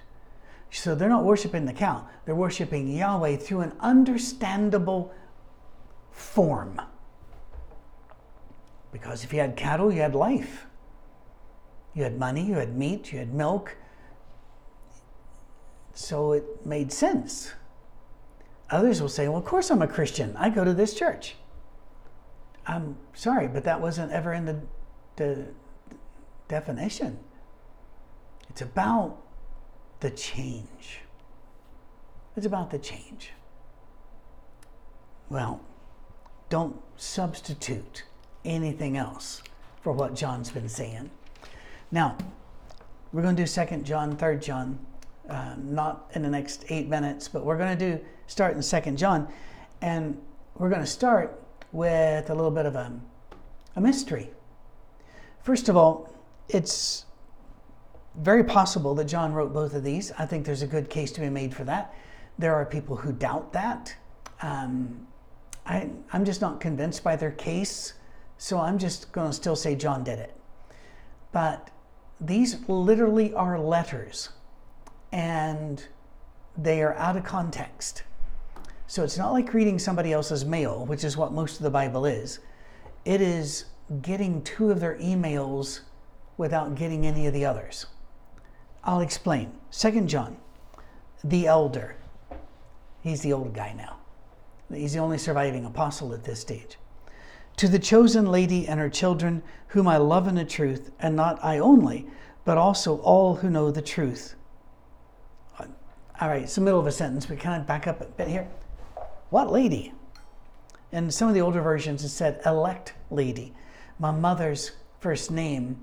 So 0.70 0.94
they're 0.94 1.08
not 1.08 1.24
worshiping 1.24 1.66
the 1.66 1.72
cow, 1.72 2.06
they're 2.24 2.34
worshiping 2.34 2.88
Yahweh 2.88 3.36
through 3.36 3.60
an 3.60 3.72
understandable 3.80 5.12
form. 6.10 6.80
Because 8.90 9.24
if 9.24 9.32
you 9.32 9.40
had 9.40 9.56
cattle, 9.56 9.92
you 9.92 10.00
had 10.00 10.14
life. 10.14 10.66
You 11.94 12.02
had 12.02 12.18
money, 12.18 12.42
you 12.42 12.54
had 12.54 12.76
meat, 12.76 13.12
you 13.12 13.18
had 13.18 13.32
milk. 13.32 13.76
So 15.94 16.32
it 16.32 16.66
made 16.66 16.92
sense. 16.92 17.52
Others 18.70 19.00
will 19.00 19.08
say, 19.08 19.28
Well, 19.28 19.38
of 19.38 19.44
course 19.44 19.70
I'm 19.70 19.82
a 19.82 19.86
Christian. 19.86 20.34
I 20.36 20.50
go 20.50 20.64
to 20.64 20.74
this 20.74 20.94
church. 20.94 21.36
I'm 22.66 22.96
sorry, 23.12 23.46
but 23.46 23.64
that 23.64 23.80
wasn't 23.80 24.10
ever 24.10 24.32
in 24.32 24.46
the, 24.46 24.60
the 25.16 25.46
definition. 26.48 27.18
It's 28.48 28.62
about 28.62 29.18
the 30.00 30.10
change. 30.10 31.00
It's 32.36 32.46
about 32.46 32.70
the 32.70 32.78
change. 32.78 33.32
Well, 35.28 35.60
don't 36.48 36.80
substitute 36.96 38.04
anything 38.44 38.96
else 38.96 39.42
for 39.82 39.92
what 39.92 40.14
John's 40.14 40.50
been 40.50 40.68
saying. 40.68 41.10
Now, 41.94 42.16
we're 43.12 43.22
going 43.22 43.36
to 43.36 43.42
do 43.42 43.46
Second 43.46 43.86
John, 43.86 44.16
Third 44.16 44.42
John, 44.42 44.80
um, 45.28 45.72
not 45.72 46.10
in 46.16 46.22
the 46.22 46.28
next 46.28 46.64
eight 46.68 46.88
minutes, 46.88 47.28
but 47.28 47.44
we're 47.44 47.56
going 47.56 47.78
to 47.78 47.96
do 47.96 48.04
start 48.26 48.56
in 48.56 48.62
Second 48.62 48.96
John, 48.96 49.28
and 49.80 50.20
we're 50.56 50.70
going 50.70 50.80
to 50.80 50.88
start 50.88 51.40
with 51.70 52.30
a 52.30 52.34
little 52.34 52.50
bit 52.50 52.66
of 52.66 52.74
a, 52.74 52.92
a 53.76 53.80
mystery. 53.80 54.28
First 55.44 55.68
of 55.68 55.76
all, 55.76 56.12
it's 56.48 57.04
very 58.16 58.42
possible 58.42 58.96
that 58.96 59.04
John 59.04 59.32
wrote 59.32 59.52
both 59.54 59.72
of 59.72 59.84
these. 59.84 60.10
I 60.18 60.26
think 60.26 60.44
there's 60.44 60.62
a 60.62 60.66
good 60.66 60.90
case 60.90 61.12
to 61.12 61.20
be 61.20 61.30
made 61.30 61.54
for 61.54 61.62
that. 61.62 61.94
There 62.40 62.56
are 62.56 62.66
people 62.66 62.96
who 62.96 63.12
doubt 63.12 63.52
that. 63.52 63.94
Um, 64.42 65.06
I, 65.64 65.90
I'm 66.12 66.24
just 66.24 66.40
not 66.40 66.58
convinced 66.58 67.04
by 67.04 67.14
their 67.14 67.30
case, 67.30 67.92
so 68.36 68.58
I'm 68.58 68.78
just 68.78 69.12
going 69.12 69.28
to 69.28 69.32
still 69.32 69.54
say 69.54 69.76
John 69.76 70.02
did 70.02 70.18
it. 70.18 70.34
But 71.30 71.70
these 72.20 72.56
literally 72.68 73.34
are 73.34 73.58
letters, 73.58 74.30
and 75.12 75.86
they 76.56 76.82
are 76.82 76.94
out 76.94 77.16
of 77.16 77.24
context. 77.24 78.02
So 78.86 79.02
it's 79.02 79.18
not 79.18 79.32
like 79.32 79.54
reading 79.54 79.78
somebody 79.78 80.12
else's 80.12 80.44
mail, 80.44 80.86
which 80.86 81.04
is 81.04 81.16
what 81.16 81.32
most 81.32 81.56
of 81.56 81.62
the 81.62 81.70
Bible 81.70 82.06
is. 82.06 82.38
It 83.04 83.20
is 83.20 83.64
getting 84.02 84.42
two 84.42 84.70
of 84.70 84.80
their 84.80 84.96
emails 84.98 85.80
without 86.36 86.74
getting 86.74 87.06
any 87.06 87.26
of 87.26 87.34
the 87.34 87.44
others. 87.44 87.86
I'll 88.82 89.00
explain. 89.00 89.52
Second 89.70 90.08
John, 90.08 90.36
the 91.22 91.46
elder. 91.46 91.96
He's 93.02 93.22
the 93.22 93.32
old 93.32 93.54
guy 93.54 93.72
now. 93.72 93.98
He's 94.72 94.92
the 94.92 94.98
only 94.98 95.18
surviving 95.18 95.64
apostle 95.64 96.12
at 96.14 96.24
this 96.24 96.40
stage. 96.40 96.78
To 97.58 97.68
the 97.68 97.78
chosen 97.78 98.26
lady 98.26 98.66
and 98.66 98.80
her 98.80 98.90
children, 98.90 99.42
whom 99.68 99.86
I 99.86 99.96
love 99.96 100.26
in 100.26 100.34
the 100.34 100.44
truth, 100.44 100.90
and 100.98 101.14
not 101.14 101.42
I 101.44 101.58
only, 101.58 102.06
but 102.44 102.58
also 102.58 102.98
all 102.98 103.36
who 103.36 103.48
know 103.50 103.70
the 103.70 103.82
truth. 103.82 104.34
All 106.20 106.28
right, 106.28 106.42
it's 106.42 106.54
the 106.54 106.60
middle 106.60 106.78
of 106.78 106.86
a 106.86 106.92
sentence, 106.92 107.26
but 107.26 107.40
kind 107.40 107.60
of 107.60 107.66
back 107.66 107.86
up 107.88 108.00
a 108.00 108.04
bit 108.04 108.28
here? 108.28 108.48
What 109.30 109.50
lady? 109.50 109.92
In 110.92 111.10
some 111.10 111.28
of 111.28 111.34
the 111.34 111.40
older 111.40 111.60
versions, 111.60 112.04
it 112.04 112.10
said 112.10 112.40
elect 112.46 112.94
lady. 113.10 113.52
My 113.98 114.12
mother's 114.12 114.72
first 115.00 115.32
name 115.32 115.80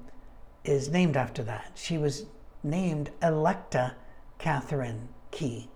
is 0.64 0.90
named 0.90 1.18
after 1.18 1.44
that. 1.44 1.72
She 1.76 1.98
was 1.98 2.26
named 2.64 3.12
Electa 3.22 3.96
Catherine 4.38 5.10
Key. 5.32 5.70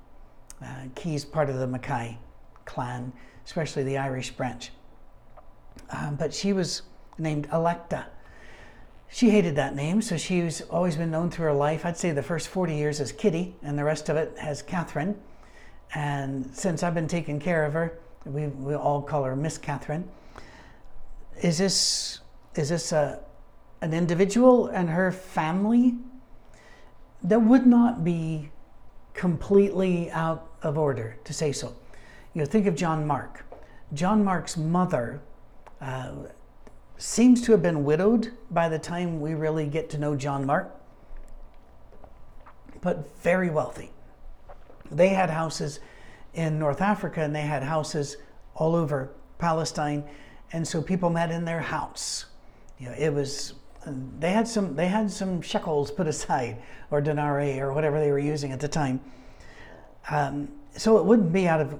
Uh, 0.64 0.86
Key's 0.96 1.26
part 1.26 1.50
of 1.50 1.58
the 1.58 1.68
Mackay 1.68 2.18
clan, 2.64 3.12
especially 3.46 3.84
the 3.84 3.98
Irish 3.98 4.32
branch. 4.32 4.72
Um, 5.90 6.16
but 6.16 6.34
she 6.34 6.54
was 6.54 6.84
named 7.18 7.48
Electa. 7.52 8.06
She 9.10 9.30
hated 9.30 9.56
that 9.56 9.76
name, 9.76 10.02
so 10.02 10.18
she's 10.18 10.62
always 10.62 10.96
been 10.98 11.12
known 11.12 11.30
through 11.30 11.46
her 11.46 11.54
life. 11.54 11.86
I'd 11.86 11.98
say 11.98 12.12
the 12.12 12.24
first 12.24 12.48
40 12.48 12.76
years 12.76 13.00
as 13.00 13.12
Kitty, 13.12 13.56
and 13.64 13.78
the 13.78 13.84
rest 13.84 14.10
of 14.10 14.18
it 14.18 14.34
as 14.40 14.62
Catherine. 14.62 15.18
And 15.94 16.54
since 16.54 16.84
I've 16.84 16.94
been 16.94 17.08
taking 17.08 17.40
care 17.40 17.64
of 17.66 17.74
her, 17.74 17.98
we, 18.26 18.48
we 18.48 18.76
all 18.76 19.02
call 19.02 19.24
her 19.24 19.36
Miss 19.36 19.58
Catherine. 19.58 20.10
Is 21.42 21.58
this 21.58 22.20
is 22.56 22.70
this 22.70 22.92
a, 22.92 23.20
an 23.82 23.94
individual 23.94 24.68
and 24.68 24.90
her 24.90 25.12
family 25.12 25.96
that 27.24 27.40
would 27.40 27.66
not 27.66 28.04
be 28.04 28.50
completely 29.14 30.10
out 30.12 30.48
of 30.64 30.78
order 30.78 31.18
to 31.26 31.34
say 31.34 31.52
so? 31.52 31.76
You 32.34 32.42
know, 32.42 32.46
think 32.46 32.66
of 32.66 32.76
John 32.76 33.06
Mark. 33.06 33.46
John 33.94 34.24
Mark's 34.24 34.58
mother 34.58 35.22
uh, 35.82 36.12
seems 36.98 37.42
to 37.42 37.52
have 37.52 37.62
been 37.62 37.84
widowed 37.84 38.32
by 38.52 38.70
the 38.70 38.80
time 38.80 39.20
we 39.20 39.34
really 39.34 39.68
get 39.68 39.90
to 39.92 39.98
know 39.98 40.16
John 40.16 40.46
Mark, 40.46 40.74
but 42.82 43.16
very 43.22 43.50
wealthy. 43.50 43.92
They 44.92 45.10
had 45.10 45.30
houses 45.30 45.80
in 46.34 46.60
North 46.60 46.82
Africa 46.82 47.22
and 47.22 47.36
they 47.36 47.42
had 47.42 47.64
houses 47.64 48.18
all 48.56 48.76
over 48.76 49.12
Palestine, 49.40 50.04
and 50.54 50.66
so 50.68 50.82
people 50.82 51.10
met 51.10 51.32
in 51.32 51.44
their 51.44 51.60
house. 51.60 52.26
You 52.80 52.88
know, 52.88 52.96
it 52.98 53.14
was 53.14 53.54
they 54.20 54.32
had 54.32 54.48
some 54.48 54.76
they 54.76 54.88
had 54.88 55.12
some 55.12 55.42
shekels 55.42 55.92
put 55.92 56.08
aside 56.08 56.62
or 56.92 57.02
denarii 57.02 57.60
or 57.60 57.74
whatever 57.74 58.00
they 58.00 58.12
were 58.12 58.20
using 58.20 58.52
at 58.52 58.60
the 58.60 58.68
time. 58.68 59.00
Um, 60.10 60.50
so 60.78 60.98
it 60.98 61.06
wouldn't 61.06 61.32
be 61.34 61.48
out 61.48 61.62
of 61.62 61.80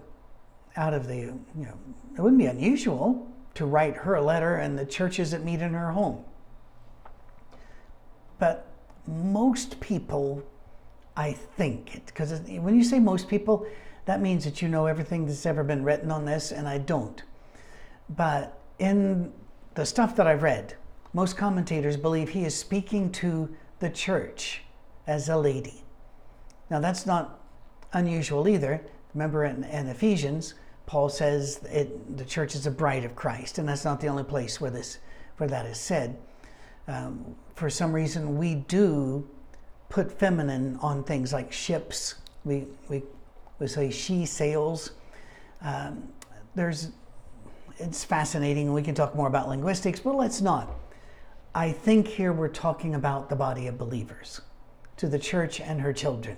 out 0.78 0.94
of 0.94 1.08
the 1.08 1.18
you 1.18 1.40
know 1.56 1.78
it 2.18 2.22
wouldn't 2.22 2.40
be 2.40 2.48
unusual 2.48 3.32
to 3.56 3.66
write 3.66 3.98
her 3.98 4.16
a 4.16 4.22
letter 4.22 4.56
and 4.56 4.78
the 4.78 4.86
churches 4.86 5.32
that 5.32 5.44
meet 5.44 5.62
in 5.62 5.74
her 5.74 5.92
home. 5.92 6.24
But 8.38 8.68
most 9.08 9.80
people 9.80 10.44
I 11.18 11.32
think. 11.32 12.06
Because 12.06 12.40
when 12.42 12.76
you 12.76 12.84
say 12.84 13.00
most 13.00 13.28
people, 13.30 13.66
that 14.06 14.22
means 14.22 14.44
that 14.44 14.62
you 14.62 14.68
know 14.68 14.86
everything 14.86 15.26
that's 15.26 15.46
ever 15.46 15.64
been 15.64 15.84
written 15.84 16.12
on 16.12 16.26
this, 16.26 16.52
and 16.52 16.68
I 16.68 16.78
don't. 16.78 17.24
But 18.10 18.58
in 18.80 19.32
the 19.76 19.86
stuff 19.86 20.16
that 20.18 20.28
I've 20.28 20.44
read, 20.44 20.76
most 21.14 21.38
commentators 21.38 21.98
believe 21.98 22.30
he 22.30 22.46
is 22.46 22.56
speaking 22.56 23.12
to 23.14 23.56
the 23.80 23.90
church 23.90 24.62
as 25.08 25.30
a 25.30 25.38
lady. 25.38 25.84
Now, 26.70 26.80
that's 26.80 27.06
not 27.06 27.40
unusual 27.94 28.48
either. 28.48 28.82
Remember 29.14 29.46
in, 29.46 29.64
in 29.64 29.88
Ephesians, 29.88 30.56
Paul 30.86 31.10
says 31.10 31.62
it, 31.72 32.18
the 32.18 32.26
church 32.26 32.56
is 32.56 32.68
a 32.68 32.72
bride 32.72 33.04
of 33.04 33.16
Christ, 33.16 33.58
and 33.58 33.68
that's 33.68 33.86
not 33.86 34.00
the 34.00 34.08
only 34.08 34.24
place 34.24 34.62
where 34.62 34.72
this 34.72 35.00
where 35.38 35.50
that 35.50 35.66
is 35.66 35.80
said. 35.80 36.18
Um, 36.88 37.36
for 37.56 37.70
some 37.70 37.92
reason, 37.92 38.38
we 38.38 38.56
do 38.56 39.28
put 39.90 40.12
feminine 40.12 40.78
on 40.82 41.04
things 41.04 41.34
like 41.34 41.52
ships. 41.52 42.16
We 42.44 42.68
we 42.90 43.04
we 43.60 43.68
say 43.68 43.90
she 43.90 44.26
sails. 44.26 44.92
Um, 45.62 46.10
there's 46.54 46.90
it's 47.78 48.04
fascinating. 48.04 48.72
We 48.72 48.84
can 48.84 48.96
talk 48.96 49.16
more 49.16 49.28
about 49.28 49.50
linguistics, 49.50 50.00
but 50.00 50.16
let's 50.16 50.42
not. 50.42 50.70
I 51.54 51.72
think 51.72 52.08
here 52.08 52.34
we're 52.34 52.50
talking 52.50 52.96
about 52.96 53.30
the 53.30 53.36
body 53.36 53.68
of 53.68 53.78
believers, 53.78 54.42
to 54.98 55.08
the 55.08 55.20
church 55.20 55.60
and 55.60 55.82
her 55.82 55.94
children. 55.94 56.38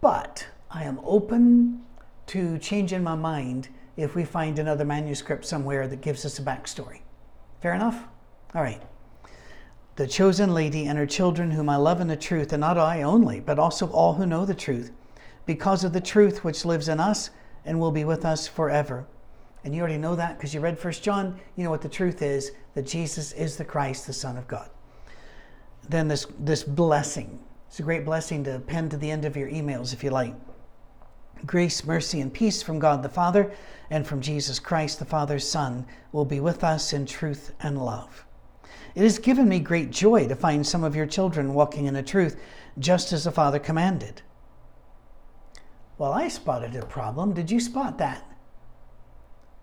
But 0.00 0.46
I 0.70 0.84
am 0.84 1.00
open 1.04 1.84
to 2.26 2.58
change 2.58 2.92
in 2.92 3.02
my 3.02 3.14
mind 3.14 3.68
if 3.96 4.14
we 4.14 4.24
find 4.24 4.58
another 4.58 4.84
manuscript 4.84 5.44
somewhere 5.44 5.88
that 5.88 6.00
gives 6.00 6.24
us 6.24 6.38
a 6.38 6.42
backstory. 6.42 7.00
Fair 7.60 7.74
enough? 7.74 8.04
All 8.54 8.62
right. 8.62 8.82
The 9.96 10.06
chosen 10.06 10.52
lady 10.52 10.86
and 10.86 10.98
her 10.98 11.06
children, 11.06 11.50
whom 11.50 11.68
I 11.68 11.76
love 11.76 12.00
in 12.00 12.08
the 12.08 12.16
truth, 12.16 12.52
and 12.52 12.60
not 12.60 12.76
I 12.76 13.02
only, 13.02 13.40
but 13.40 13.58
also 13.58 13.88
all 13.88 14.14
who 14.14 14.26
know 14.26 14.44
the 14.44 14.54
truth, 14.54 14.92
because 15.46 15.84
of 15.84 15.92
the 15.92 16.00
truth 16.00 16.44
which 16.44 16.64
lives 16.64 16.88
in 16.88 17.00
us 17.00 17.30
and 17.64 17.80
will 17.80 17.92
be 17.92 18.04
with 18.04 18.24
us 18.24 18.46
forever. 18.46 19.06
And 19.64 19.74
you 19.74 19.80
already 19.80 19.98
know 19.98 20.14
that 20.14 20.36
because 20.36 20.54
you 20.54 20.60
read 20.60 20.78
First 20.78 21.02
John. 21.02 21.40
You 21.56 21.64
know 21.64 21.70
what 21.70 21.82
the 21.82 21.88
truth 21.88 22.22
is 22.22 22.52
that 22.74 22.86
Jesus 22.86 23.32
is 23.32 23.56
the 23.56 23.64
Christ, 23.64 24.06
the 24.06 24.12
Son 24.12 24.36
of 24.36 24.46
God. 24.46 24.70
Then 25.88 26.08
this, 26.08 26.26
this 26.38 26.62
blessing. 26.62 27.40
It's 27.66 27.80
a 27.80 27.82
great 27.82 28.04
blessing 28.04 28.44
to 28.44 28.56
append 28.56 28.90
to 28.92 28.96
the 28.96 29.10
end 29.10 29.24
of 29.24 29.36
your 29.36 29.48
emails 29.48 29.92
if 29.92 30.04
you 30.04 30.10
like. 30.10 30.34
Grace, 31.44 31.84
mercy, 31.84 32.20
and 32.20 32.32
peace 32.32 32.62
from 32.62 32.78
God 32.78 33.02
the 33.02 33.08
Father 33.08 33.52
and 33.90 34.06
from 34.06 34.20
Jesus 34.20 34.58
Christ, 34.58 34.98
the 34.98 35.04
Father's 35.04 35.48
Son, 35.48 35.86
will 36.12 36.24
be 36.24 36.40
with 36.40 36.64
us 36.64 36.92
in 36.92 37.04
truth 37.04 37.52
and 37.60 37.84
love. 37.84 38.24
It 38.94 39.02
has 39.02 39.18
given 39.18 39.48
me 39.48 39.60
great 39.60 39.90
joy 39.90 40.26
to 40.26 40.34
find 40.34 40.66
some 40.66 40.82
of 40.82 40.96
your 40.96 41.06
children 41.06 41.52
walking 41.52 41.84
in 41.84 41.94
the 41.94 42.02
truth, 42.02 42.40
just 42.78 43.12
as 43.12 43.24
the 43.24 43.30
Father 43.30 43.58
commanded. 43.58 44.22
Well, 45.98 46.12
I 46.12 46.28
spotted 46.28 46.74
a 46.74 46.86
problem. 46.86 47.34
Did 47.34 47.50
you 47.50 47.60
spot 47.60 47.98
that? 47.98 48.24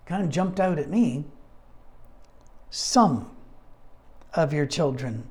Kind 0.05 0.23
of 0.23 0.29
jumped 0.29 0.59
out 0.59 0.77
at 0.77 0.89
me. 0.89 1.25
Some 2.69 3.35
of 4.35 4.53
your 4.53 4.65
children 4.65 5.27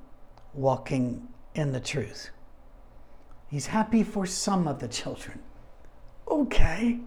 walking 0.55 1.29
in 1.55 1.73
the 1.73 1.81
truth. 1.81 2.31
He's 3.49 3.67
happy 3.67 4.03
for 4.03 4.27
some 4.27 4.67
of 4.67 4.81
the 4.81 4.89
children 4.89 5.41
okay, 6.29 6.99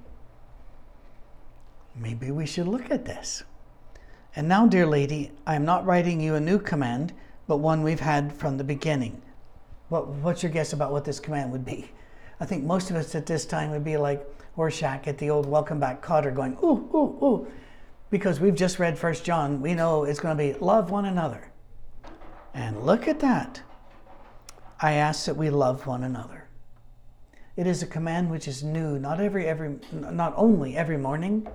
maybe 1.96 2.32
we 2.32 2.46
should 2.46 2.68
look 2.68 2.92
at 2.92 3.06
this. 3.06 3.44
And 4.36 4.48
now, 4.48 4.68
dear 4.68 4.86
lady, 4.86 5.32
I 5.48 5.56
am 5.56 5.64
not 5.64 5.86
writing 5.86 6.20
you 6.20 6.36
a 6.36 6.40
new 6.40 6.60
command, 6.60 7.14
but 7.48 7.58
one 7.58 7.84
we've 7.84 8.00
had 8.00 8.34
from 8.34 8.58
the 8.58 8.64
beginning. 8.64 9.22
What, 9.90 10.08
what's 10.08 10.44
your 10.44 10.52
guess 10.52 10.74
about 10.74 10.92
what 10.92 11.06
this 11.06 11.20
command 11.20 11.52
would 11.52 11.64
be? 11.64 11.92
I 12.40 12.46
think 12.46 12.64
most 12.64 12.90
of 12.90 12.98
us 12.98 13.16
at 13.16 13.26
this 13.26 13.46
time 13.46 13.72
would 13.72 13.84
be 13.84 13.96
like 13.98 14.28
Horshack 14.58 15.08
at 15.08 15.18
the 15.18 15.30
old 15.30 15.46
Welcome 15.46 15.80
Back 15.80 16.04
Kotter 16.04 16.34
going, 16.34 16.58
ooh, 16.64 16.90
ooh, 16.94 17.26
ooh. 17.26 17.48
Because 18.10 18.40
we've 18.40 18.56
just 18.56 18.80
read 18.80 18.98
First 18.98 19.24
John, 19.24 19.62
we 19.62 19.74
know 19.74 20.04
it's 20.04 20.20
going 20.20 20.38
to 20.38 20.44
be 20.44 20.60
love 20.60 20.92
one 20.92 21.06
another. 21.06 21.52
And 22.54 22.86
look 22.86 23.08
at 23.08 23.20
that. 23.20 23.62
I 24.82 24.94
ask 24.94 25.26
that 25.26 25.38
we 25.38 25.50
love 25.50 25.88
one 25.88 26.04
another. 26.04 26.45
It 27.58 27.68
is 27.68 27.82
a 27.82 27.88
command 27.88 28.30
which 28.30 28.48
is 28.50 28.64
new, 28.64 29.00
not 29.00 29.22
every 29.22 29.48
every 29.48 29.80
not 29.92 30.34
only 30.36 30.76
every 30.76 30.98
morning. 30.98 31.48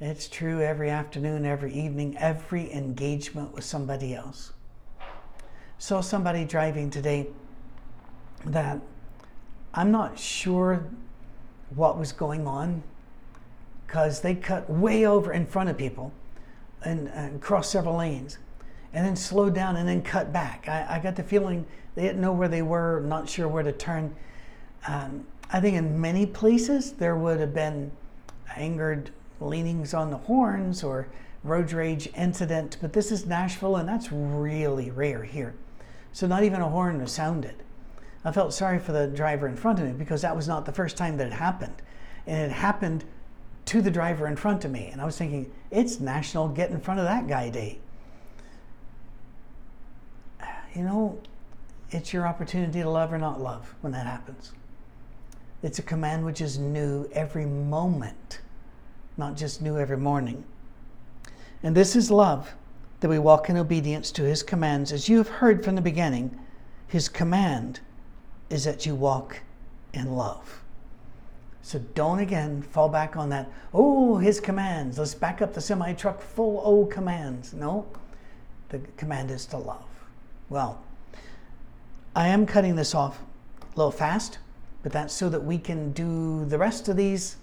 It's 0.00 0.28
true 0.28 0.60
every 0.60 0.90
afternoon, 0.90 1.46
every 1.46 1.72
evening, 1.72 2.18
every 2.18 2.70
engagement 2.70 3.54
with 3.54 3.64
somebody 3.64 4.14
else. 4.14 4.52
Saw 5.78 6.02
somebody 6.02 6.44
driving 6.44 6.90
today 6.90 7.28
that 8.44 8.78
I'm 9.72 9.90
not 9.90 10.18
sure 10.18 10.86
what 11.74 11.98
was 11.98 12.12
going 12.12 12.46
on 12.46 12.82
because 13.86 14.20
they 14.20 14.34
cut 14.34 14.68
way 14.68 15.06
over 15.06 15.32
in 15.32 15.46
front 15.46 15.70
of 15.70 15.78
people 15.78 16.12
and, 16.82 17.08
and 17.08 17.40
crossed 17.40 17.72
several 17.72 17.96
lanes 17.96 18.36
and 18.92 19.06
then 19.06 19.16
slowed 19.16 19.54
down 19.54 19.76
and 19.76 19.88
then 19.88 20.02
cut 20.02 20.34
back. 20.34 20.68
I, 20.68 20.96
I 20.96 20.98
got 20.98 21.16
the 21.16 21.22
feeling 21.22 21.64
they 21.94 22.02
didn't 22.02 22.20
know 22.20 22.32
where 22.32 22.48
they 22.48 22.62
were, 22.62 23.00
not 23.00 23.26
sure 23.26 23.48
where 23.48 23.62
to 23.62 23.72
turn 23.72 24.14
um, 24.86 25.26
I 25.50 25.60
think 25.60 25.76
in 25.76 26.00
many 26.00 26.26
places 26.26 26.92
there 26.92 27.16
would 27.16 27.40
have 27.40 27.54
been 27.54 27.92
angered 28.56 29.10
leanings 29.40 29.94
on 29.94 30.10
the 30.10 30.16
horns 30.16 30.82
or 30.82 31.08
road 31.44 31.72
rage 31.72 32.08
incident, 32.16 32.76
but 32.80 32.92
this 32.92 33.12
is 33.12 33.26
Nashville 33.26 33.76
and 33.76 33.88
that's 33.88 34.10
really 34.10 34.90
rare 34.90 35.22
here. 35.22 35.54
So 36.12 36.26
not 36.26 36.42
even 36.42 36.60
a 36.60 36.68
horn 36.68 37.00
was 37.00 37.12
sounded. 37.12 37.62
I 38.24 38.32
felt 38.32 38.52
sorry 38.52 38.78
for 38.80 38.92
the 38.92 39.06
driver 39.06 39.46
in 39.46 39.56
front 39.56 39.78
of 39.78 39.86
me 39.86 39.92
because 39.92 40.22
that 40.22 40.34
was 40.34 40.48
not 40.48 40.66
the 40.66 40.72
first 40.72 40.96
time 40.96 41.16
that 41.18 41.28
it 41.28 41.32
happened. 41.32 41.80
And 42.26 42.50
it 42.50 42.54
happened 42.54 43.04
to 43.66 43.80
the 43.80 43.90
driver 43.90 44.26
in 44.26 44.34
front 44.34 44.64
of 44.64 44.70
me. 44.70 44.88
And 44.90 45.00
I 45.00 45.04
was 45.04 45.16
thinking, 45.16 45.52
it's 45.70 46.00
National 46.00 46.48
Get 46.48 46.70
in 46.70 46.80
Front 46.80 46.98
of 46.98 47.06
That 47.06 47.28
Guy 47.28 47.50
Day. 47.50 47.78
You 50.74 50.82
know, 50.82 51.18
it's 51.90 52.12
your 52.12 52.26
opportunity 52.26 52.82
to 52.82 52.90
love 52.90 53.12
or 53.12 53.18
not 53.18 53.40
love 53.40 53.74
when 53.80 53.92
that 53.92 54.06
happens. 54.06 54.52
It's 55.66 55.80
a 55.80 55.82
command 55.82 56.24
which 56.24 56.40
is 56.40 56.60
new 56.60 57.10
every 57.10 57.44
moment, 57.44 58.38
not 59.16 59.36
just 59.36 59.60
new 59.60 59.76
every 59.76 59.96
morning. 59.96 60.44
And 61.64 61.74
this 61.74 61.96
is 61.96 62.08
love, 62.08 62.54
that 63.00 63.08
we 63.08 63.18
walk 63.18 63.50
in 63.50 63.56
obedience 63.56 64.12
to 64.12 64.22
his 64.22 64.44
commands. 64.44 64.92
As 64.92 65.08
you 65.08 65.18
have 65.18 65.26
heard 65.26 65.64
from 65.64 65.74
the 65.74 65.82
beginning, 65.82 66.38
his 66.86 67.08
command 67.08 67.80
is 68.48 68.62
that 68.62 68.86
you 68.86 68.94
walk 68.94 69.40
in 69.92 70.14
love. 70.14 70.62
So 71.62 71.80
don't 71.96 72.20
again 72.20 72.62
fall 72.62 72.88
back 72.88 73.16
on 73.16 73.28
that, 73.30 73.50
oh, 73.74 74.18
his 74.18 74.38
commands. 74.38 75.00
Let's 75.00 75.16
back 75.16 75.42
up 75.42 75.52
the 75.52 75.60
semi 75.60 75.94
truck 75.94 76.20
full 76.20 76.84
of 76.84 76.90
commands. 76.90 77.52
No, 77.52 77.86
the 78.68 78.78
command 78.96 79.32
is 79.32 79.46
to 79.46 79.56
love. 79.56 79.82
Well, 80.48 80.80
I 82.14 82.28
am 82.28 82.46
cutting 82.46 82.76
this 82.76 82.94
off 82.94 83.18
a 83.60 83.76
little 83.76 83.90
fast 83.90 84.38
but 84.86 84.92
that's 84.92 85.12
so 85.12 85.28
that 85.28 85.42
we 85.42 85.58
can 85.58 85.90
do 85.90 86.44
the 86.44 86.56
rest 86.56 86.86
of 86.86 86.96
these, 86.96 87.38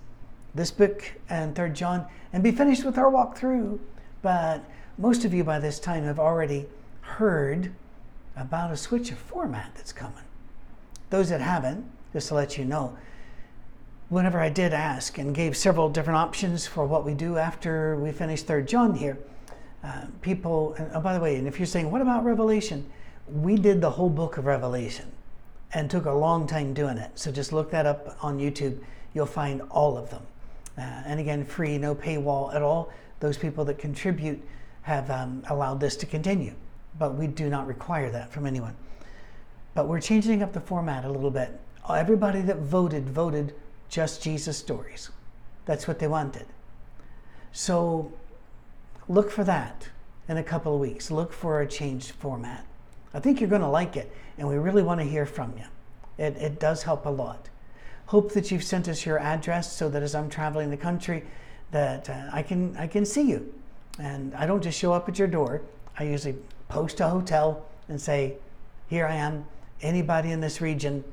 this 0.55 0.71
book 0.71 1.11
and 1.27 1.53
Third 1.53 1.75
John, 1.75 2.05
and 2.31 2.41
be 2.41 2.53
finished 2.53 2.85
with 2.85 2.97
our 2.97 3.11
walkthrough. 3.11 3.79
But 4.21 4.63
most 4.97 5.25
of 5.25 5.33
you 5.33 5.43
by 5.43 5.59
this 5.59 5.77
time 5.77 6.05
have 6.05 6.19
already 6.19 6.67
heard 7.01 7.73
about 8.37 8.71
a 8.71 8.77
switch 8.77 9.11
of 9.11 9.17
format 9.17 9.73
that's 9.75 9.91
coming. 9.91 10.23
Those 11.09 11.27
that 11.31 11.41
haven't, 11.41 11.83
just 12.13 12.29
to 12.29 12.35
let 12.35 12.57
you 12.57 12.63
know, 12.63 12.97
whenever 14.07 14.39
I 14.39 14.47
did 14.47 14.71
ask 14.71 15.17
and 15.17 15.35
gave 15.35 15.57
several 15.57 15.89
different 15.89 16.19
options 16.19 16.65
for 16.65 16.85
what 16.85 17.03
we 17.03 17.13
do 17.13 17.37
after 17.37 17.97
we 17.97 18.13
finish 18.13 18.43
Third 18.43 18.69
John 18.69 18.95
here, 18.95 19.17
uh, 19.83 20.05
people, 20.21 20.75
and 20.77 20.89
oh, 20.93 21.01
by 21.01 21.13
the 21.13 21.19
way, 21.19 21.35
and 21.35 21.45
if 21.45 21.59
you're 21.59 21.65
saying, 21.65 21.91
what 21.91 22.01
about 22.01 22.23
Revelation? 22.23 22.89
We 23.27 23.57
did 23.57 23.81
the 23.81 23.89
whole 23.89 24.09
book 24.09 24.37
of 24.37 24.45
Revelation 24.45 25.11
and 25.73 25.89
took 25.89 26.05
a 26.05 26.11
long 26.11 26.47
time 26.47 26.73
doing 26.73 26.97
it. 26.97 27.11
So 27.15 27.31
just 27.31 27.51
look 27.51 27.71
that 27.71 27.85
up 27.85 28.17
on 28.21 28.39
YouTube. 28.39 28.79
You'll 29.13 29.25
find 29.25 29.61
all 29.71 29.97
of 29.97 30.09
them. 30.09 30.21
Uh, 30.77 30.81
and 30.81 31.19
again, 31.19 31.45
free, 31.45 31.77
no 31.77 31.95
paywall 31.95 32.53
at 32.53 32.61
all. 32.61 32.91
Those 33.19 33.37
people 33.37 33.65
that 33.65 33.77
contribute 33.77 34.41
have 34.83 35.09
um, 35.09 35.43
allowed 35.49 35.79
this 35.79 35.95
to 35.97 36.05
continue, 36.05 36.53
but 36.99 37.15
we 37.15 37.27
do 37.27 37.49
not 37.49 37.67
require 37.67 38.09
that 38.11 38.31
from 38.31 38.45
anyone. 38.45 38.75
But 39.75 39.87
we're 39.87 40.01
changing 40.01 40.43
up 40.43 40.53
the 40.53 40.59
format 40.59 41.05
a 41.05 41.09
little 41.09 41.31
bit. 41.31 41.59
Everybody 41.89 42.41
that 42.41 42.57
voted 42.57 43.09
voted 43.09 43.55
just 43.89 44.21
Jesus 44.21 44.57
stories. 44.57 45.09
That's 45.65 45.87
what 45.87 45.99
they 45.99 46.07
wanted. 46.07 46.45
So 47.51 48.11
look 49.07 49.31
for 49.31 49.43
that 49.43 49.89
in 50.27 50.37
a 50.37 50.43
couple 50.43 50.73
of 50.73 50.79
weeks. 50.79 51.11
Look 51.11 51.31
for 51.31 51.61
a 51.61 51.67
changed 51.67 52.11
format. 52.11 52.65
I 53.13 53.19
think 53.19 53.39
you're 53.39 53.49
going 53.49 53.61
to 53.61 53.67
like 53.67 53.95
it, 53.95 54.11
and 54.37 54.47
we 54.47 54.55
really 54.55 54.83
want 54.83 54.99
to 54.99 55.05
hear 55.05 55.25
from 55.25 55.53
you. 55.57 55.65
It, 56.17 56.35
it 56.37 56.59
does 56.59 56.83
help 56.83 57.05
a 57.05 57.09
lot. 57.09 57.49
Hope 58.07 58.33
that 58.33 58.51
you've 58.51 58.63
sent 58.63 58.87
us 58.87 59.05
your 59.05 59.19
address 59.19 59.71
so 59.71 59.89
that 59.89 60.03
as 60.03 60.15
I'm 60.15 60.29
traveling 60.29 60.69
the 60.69 60.77
country, 60.77 61.23
that 61.71 62.09
uh, 62.09 62.29
I 62.31 62.43
can 62.43 62.75
I 62.77 62.87
can 62.87 63.05
see 63.05 63.23
you, 63.23 63.53
and 63.99 64.33
I 64.35 64.45
don't 64.45 64.61
just 64.61 64.77
show 64.77 64.93
up 64.93 65.09
at 65.09 65.17
your 65.17 65.27
door. 65.27 65.61
I 65.97 66.03
usually 66.03 66.35
post 66.69 66.99
a 66.99 67.07
hotel 67.07 67.65
and 67.87 67.99
say, 67.99 68.35
"Here 68.89 69.05
I 69.07 69.15
am. 69.15 69.45
Anybody 69.81 70.31
in 70.31 70.39
this 70.39 70.61
region, 70.61 71.03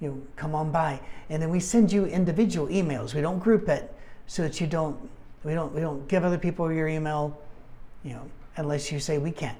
you 0.00 0.08
know, 0.08 0.22
come 0.36 0.54
on 0.54 0.70
by." 0.70 1.00
And 1.28 1.42
then 1.42 1.50
we 1.50 1.60
send 1.60 1.92
you 1.92 2.06
individual 2.06 2.68
emails. 2.68 3.14
We 3.14 3.20
don't 3.20 3.38
group 3.38 3.68
it 3.68 3.94
so 4.26 4.42
that 4.42 4.60
you 4.60 4.66
don't 4.66 4.96
we 5.44 5.52
don't 5.52 5.74
we 5.74 5.80
don't 5.80 6.06
give 6.08 6.24
other 6.24 6.38
people 6.38 6.72
your 6.72 6.88
email, 6.88 7.38
you 8.04 8.14
know, 8.14 8.26
unless 8.56 8.90
you 8.90 9.00
say 9.00 9.18
we 9.18 9.32
can. 9.32 9.56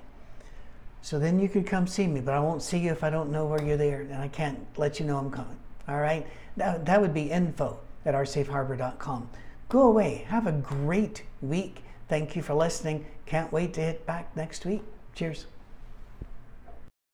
So 1.03 1.19
then 1.19 1.41
you 1.41 1.49
could 1.49 1.67
come 1.67 1.87
see 1.87 2.07
me, 2.07 2.21
but 2.21 2.35
I 2.35 2.41
won't 2.41 2.63
see 2.63 2.79
you 2.79 2.93
if 2.93 3.03
I 3.03 3.11
don't 3.11 3.31
know 3.31 3.47
where 3.47 3.63
you're 3.63 3.77
there, 3.77 4.03
and 4.03 4.17
I 4.17 4.29
can't 4.29 4.59
let 4.77 5.01
you 5.01 5.07
know 5.07 5.17
I'm 5.17 5.31
coming. 5.31 5.59
All 5.89 5.99
right? 5.99 6.27
That, 6.57 6.85
that 6.87 7.01
would 7.01 7.15
be 7.15 7.31
info 7.31 7.79
at 8.05 8.15
oursafeharbor.com. 8.15 9.31
Go 9.69 9.83
away. 9.83 10.27
Have 10.29 10.47
a 10.47 10.53
great 10.53 11.25
week. 11.41 11.85
Thank 12.09 12.37
you 12.37 12.43
for 12.43 12.55
listening. 12.55 13.07
Can't 13.25 13.53
wait 13.53 13.75
to 13.75 13.81
hit 13.81 14.07
back 14.07 14.37
next 14.37 14.65
week. 14.67 14.83
Cheers. 15.15 15.47